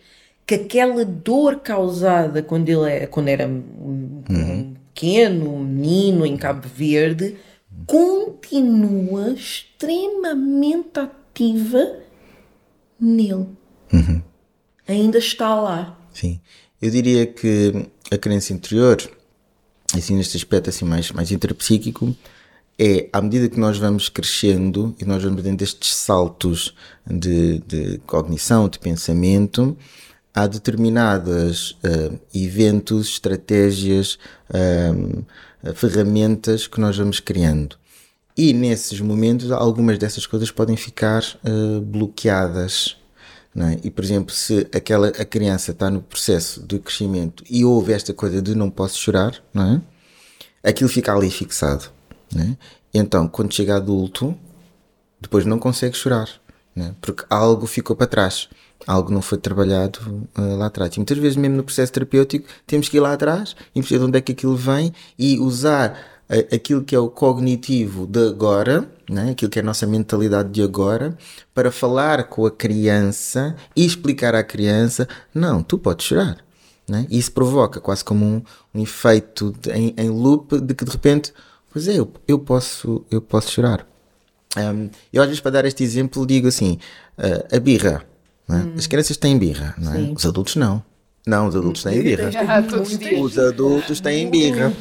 [0.47, 6.69] que aquela dor causada quando ele é, quando era um, uhum pequeno menino em Cabo
[6.69, 7.37] Verde
[7.87, 11.97] continua extremamente ativa
[12.99, 13.49] nele.
[13.93, 14.23] Uhum.
[14.87, 15.99] Ainda está lá.
[16.13, 16.41] Sim.
[16.81, 18.99] Eu diria que a crença interior,
[19.95, 22.15] assim neste aspecto assim mais, mais intrapsíquico,
[22.79, 26.75] é à medida que nós vamos crescendo e nós vamos dando estes saltos
[27.07, 29.77] de, de cognição, de pensamento,
[30.35, 34.19] há determinadas uh, eventos, estratégias,
[34.49, 35.25] uh,
[35.75, 37.77] ferramentas que nós vamos criando.
[38.37, 42.97] E nesses momentos, algumas dessas coisas podem ficar uh, bloqueadas.
[43.57, 43.81] É?
[43.85, 48.15] E, por exemplo, se aquela, a criança está no processo de crescimento e houve esta
[48.15, 49.83] coisa de não posso chorar, não é?
[50.63, 51.91] aquilo fica ali fixado.
[52.37, 52.57] É?
[52.95, 54.37] Então, quando chega adulto,
[55.21, 56.29] depois não consegue chorar,
[56.77, 56.93] é?
[57.01, 58.49] porque algo ficou para trás
[58.87, 60.95] algo não foi trabalhado uh, lá atrás.
[60.95, 64.05] E muitas vezes, mesmo no processo terapêutico, temos que ir lá atrás e perceber de
[64.07, 65.93] onde é que aquilo vem e usar
[66.29, 69.31] uh, aquilo que é o cognitivo de agora, né?
[69.31, 71.17] aquilo que é a nossa mentalidade de agora,
[71.55, 76.39] para falar com a criança e explicar à criança: não, tu podes chorar.
[76.89, 77.07] Né?
[77.09, 78.43] E isso provoca quase como um,
[78.75, 81.33] um efeito de, em, em, loop de que de repente,
[81.73, 83.87] pois é, eu, eu, posso, eu posso chorar.
[84.57, 86.81] Um, eu às vezes para dar este exemplo digo assim,
[87.17, 88.05] uh, a birra,
[88.57, 88.63] é?
[88.63, 88.75] Hum.
[88.77, 90.13] As crianças têm birra, não é?
[90.15, 90.83] Os adultos não.
[91.27, 92.31] Não, os adultos têm birra.
[93.23, 94.73] Os adultos têm birra.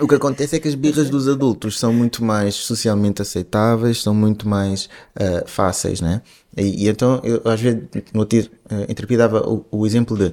[0.00, 4.14] O que acontece é que as birras dos adultos são muito mais socialmente aceitáveis, são
[4.14, 6.22] muito mais uh, fáceis, né?
[6.56, 7.80] E, e, então, eu às vezes,
[8.14, 8.46] no outro uh,
[8.88, 10.32] interpretava o, o, exemplo de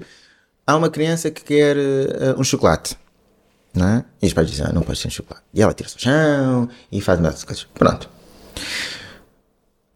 [0.67, 2.95] há uma criança que quer uh, um chocolate,
[3.73, 4.05] né?
[4.21, 5.43] E os pais dizem, ah, não pode ser um chocolate.
[5.51, 7.67] E ela tira-se ao chão e faz uma coisas.
[7.73, 8.07] Pronto.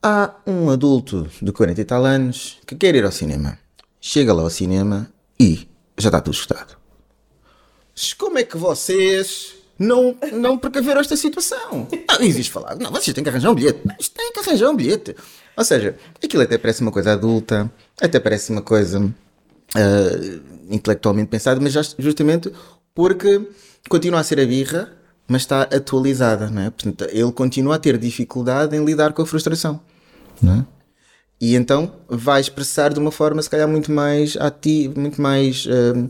[0.01, 3.57] Há um adulto de 40 e tal anos que quer ir ao cinema.
[3.99, 5.67] Chega lá ao cinema e
[5.97, 6.77] já está tudo escutado.
[8.17, 11.87] Como é que vocês não, não precaveram esta situação?
[12.07, 12.75] Não existe falar.
[12.75, 13.79] Não, vocês têm que arranjar um bilhete.
[13.83, 15.15] Mas têm que arranjar um bilhete.
[15.55, 21.59] Ou seja, aquilo até parece uma coisa adulta, até parece uma coisa uh, intelectualmente pensada,
[21.59, 22.51] mas justamente
[22.93, 23.41] porque
[23.89, 24.91] continua a ser a birra
[25.27, 26.69] mas está atualizada, não é?
[26.69, 29.79] Portanto, ele continua a ter dificuldade em lidar com a frustração,
[30.41, 30.65] não é?
[31.39, 35.65] E então vai expressar de uma forma, se calhar, muito mais ativa, muito mais.
[35.65, 36.05] Uh,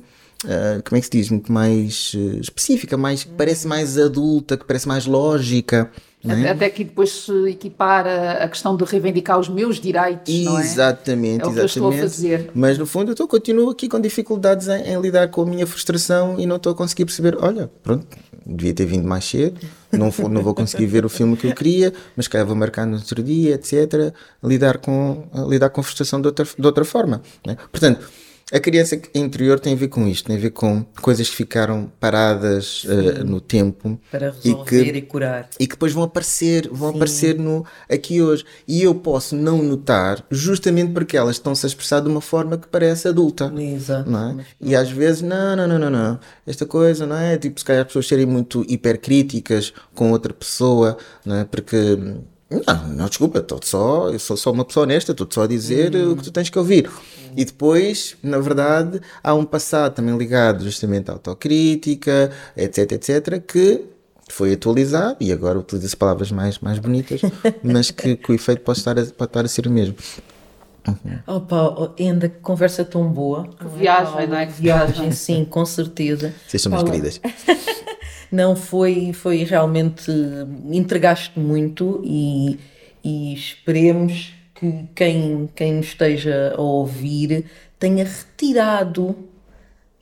[0.45, 1.29] uh, como é que se diz?
[1.29, 5.91] Muito mais uh, específica, mais, parece mais adulta, que parece mais lógica.
[6.25, 6.49] É?
[6.49, 10.33] Até que depois se equipar a, questão de reivindicar os meus direitos.
[10.33, 10.57] Exatamente, não é?
[10.57, 11.59] é o que exatamente.
[11.59, 12.51] Eu estou a fazer.
[12.55, 16.39] Mas no fundo eu continuo aqui com dificuldades em, em, lidar com a minha frustração
[16.39, 18.05] e não estou a conseguir perceber, olha, pronto,
[18.45, 19.59] devia ter vindo mais cedo,
[19.91, 22.87] não, for, não vou conseguir ver o filme que eu queria, mas calhar vou marcar
[22.87, 24.11] no outro dia, etc.
[24.43, 27.21] Lidar com, a lidar com a frustração de outra, de outra forma.
[27.45, 27.55] Né?
[27.71, 28.09] Portanto,
[28.51, 31.91] a criança interior tem a ver com isto, tem a ver com coisas que ficaram
[31.99, 36.69] paradas uh, no tempo para resolver e, que, e, curar e que depois vão aparecer,
[36.71, 36.95] vão Sim.
[36.95, 41.99] aparecer no aqui hoje e eu posso não notar justamente porque elas estão-se a expressar
[41.99, 44.09] de uma forma que parece adulta, Exato.
[44.15, 44.45] é?
[44.61, 47.81] E às vezes não, não, não, não, não, esta coisa não é tipo se calhar
[47.81, 51.43] as pessoas serem muito hipercríticas com outra pessoa, não é?
[51.43, 51.97] Porque
[52.49, 55.93] não, não, desculpa, estou só, eu sou só uma pessoa honesta, estou só a dizer
[55.95, 56.13] hum.
[56.13, 56.89] o que tu tens que ouvir.
[57.35, 63.85] E depois, na verdade, há um passado também ligado justamente à autocrítica, etc, etc, que
[64.29, 67.21] foi atualizado e agora utiliza-se palavras mais, mais bonitas,
[67.61, 69.95] mas que, que, o efeito pode estar, a, pode estar a ser o mesmo.
[70.87, 71.35] Uhum.
[71.35, 73.45] Opa, ainda que conversa tão boa.
[73.59, 74.45] Que viagem, não é?
[74.45, 76.33] Que viagem, sim, com certeza.
[76.47, 77.21] Vocês são minhas queridas.
[78.31, 80.11] não foi, foi realmente.
[80.71, 82.59] entregaste muito e,
[83.03, 87.45] e esperemos que quem, quem nos esteja a ouvir
[87.79, 89.15] tenha retirado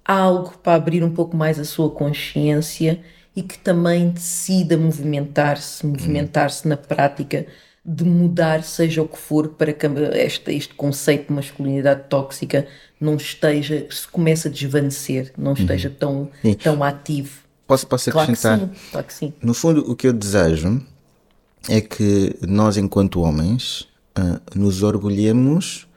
[0.03, 3.01] algo para abrir um pouco mais a sua consciência
[3.35, 7.45] e que também decida movimentar-se, movimentar-se na prática
[7.85, 12.65] de mudar, seja o que for, para que este, este conceito de masculinidade tóxica
[12.99, 15.57] não esteja, se comece a desvanecer, não uhum.
[15.57, 16.29] esteja tão,
[16.63, 17.44] tão ativo.
[17.67, 18.69] Posso, posso claro acrescentar?
[18.69, 19.33] Que sim, claro que sim.
[19.41, 20.81] No fundo, o que eu desejo
[21.67, 23.87] é que nós, enquanto homens,
[24.17, 25.87] uh, nos orgulhemos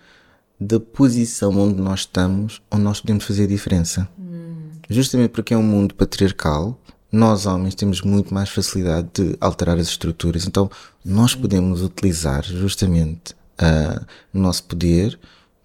[0.61, 4.09] da posição onde nós estamos, onde nós podemos fazer diferença.
[4.19, 4.71] Hum.
[4.89, 6.79] Justamente porque é um mundo patriarcal,
[7.13, 10.47] nós homens temos muito mais facilidade de alterar as estruturas.
[10.47, 10.71] Então,
[11.05, 15.19] nós podemos utilizar justamente uh, o nosso poder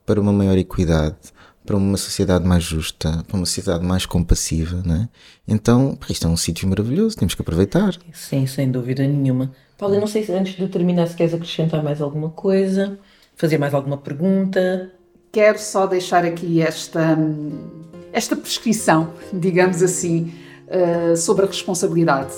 [0.06, 1.16] para uma maior equidade,
[1.66, 5.08] para uma sociedade mais justa, para uma sociedade mais compassiva, né?
[5.48, 7.98] Então, isto é um sítio maravilhoso, temos que aproveitar.
[8.12, 9.52] Sim, sem dúvida nenhuma.
[9.78, 12.98] Paulo, eu não sei se antes de terminar se queres acrescentar mais alguma coisa,
[13.36, 14.92] fazer mais alguma pergunta.
[15.32, 17.18] Quero só deixar aqui esta,
[18.12, 20.34] esta prescrição, digamos assim,
[20.68, 22.34] uh, sobre a responsabilidade.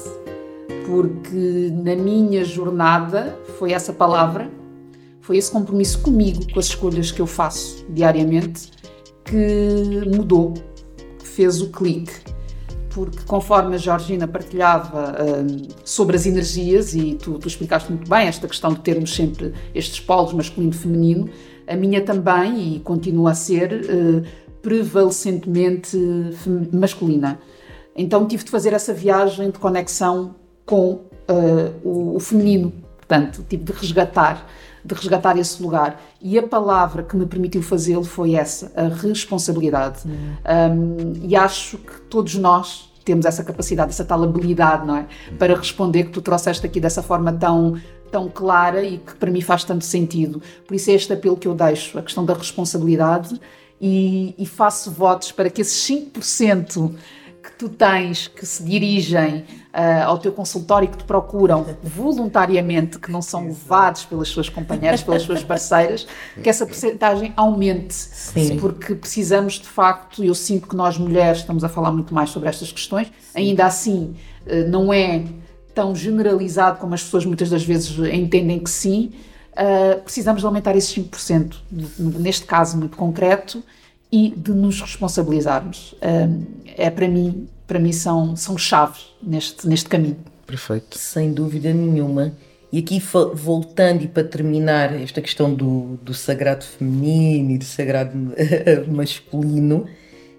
[0.85, 4.49] Porque na minha jornada foi essa palavra,
[5.19, 8.71] foi esse compromisso comigo, com as escolhas que eu faço diariamente,
[9.25, 10.53] que mudou,
[11.19, 12.13] que fez o clique.
[12.89, 18.27] Porque conforme a Georgina partilhava uh, sobre as energias, e tu, tu, explicaste muito bem
[18.27, 21.29] esta questão de termos sempre estes polos masculino e feminino,
[21.67, 24.23] a minha também, e continua a ser, uh,
[24.61, 25.97] prevalecentemente
[26.71, 27.37] masculina.
[27.95, 30.35] Então tive de fazer essa viagem de conexão
[30.65, 34.47] com uh, o, o feminino, portanto, tive de resgatar
[34.85, 36.01] de resgatar esse lugar.
[36.21, 40.03] E a palavra que me permitiu fazê-lo foi essa, a responsabilidade.
[40.05, 45.05] Um, e acho que todos nós temos essa capacidade, essa tal habilidade, não é?
[45.37, 47.79] Para responder que tu trouxeste aqui dessa forma tão
[48.11, 50.41] tão clara e que para mim faz tanto sentido.
[50.65, 53.37] Por isso é este apelo que eu deixo, a questão da responsabilidade
[53.81, 56.93] e, e faço votos para que esses 5%
[57.45, 62.97] que tu tens que se dirigem uh, ao teu consultório e que te procuram voluntariamente,
[62.97, 66.07] que não são levados pelas suas companheiras, pelas suas parceiras,
[66.41, 67.93] que essa porcentagem aumente.
[67.93, 68.57] Sim.
[68.57, 72.49] Porque precisamos, de facto, eu sinto que nós mulheres estamos a falar muito mais sobre
[72.49, 74.15] estas questões, ainda assim
[74.47, 75.23] uh, não é
[75.75, 79.11] tão generalizado como as pessoas muitas das vezes entendem que sim.
[79.51, 81.55] Uh, precisamos de aumentar esses 5%,
[81.99, 83.63] neste caso muito concreto,
[84.11, 85.95] e de nos responsabilizarmos.
[86.77, 90.17] é para mim, para mim são, são chaves neste, neste caminho.
[90.45, 90.97] Perfeito.
[90.97, 92.33] Sem dúvida nenhuma.
[92.71, 93.01] E aqui
[93.33, 98.11] voltando e para terminar esta questão do, do sagrado feminino e do sagrado
[98.87, 99.87] masculino,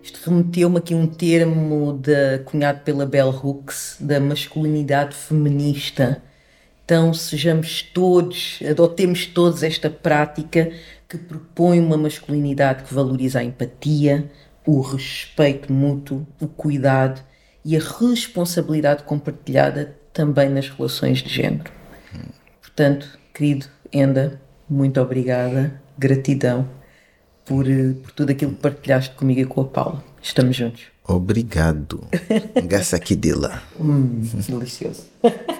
[0.03, 6.23] isto remeteu-me aqui um termo de, cunhado pela Bell Hooks, da masculinidade feminista.
[6.85, 10.71] Então sejamos todos, adotemos todos esta prática
[11.09, 14.31] que propõe uma masculinidade que valoriza a empatia,
[14.67, 17.21] o respeito mútuo, o cuidado
[17.65, 21.71] e a responsabilidade compartilhada também nas relações de género.
[22.61, 26.69] Portanto, querido Enda, muito obrigada, gratidão
[27.45, 30.05] por, eh, por tudo aquilo que partilhaste comigo e com a Paula.
[30.21, 30.83] Estamos juntos.
[31.07, 32.07] Obrigado.
[32.67, 33.63] Gassa aqui dela.
[33.79, 35.05] Hum, delicioso.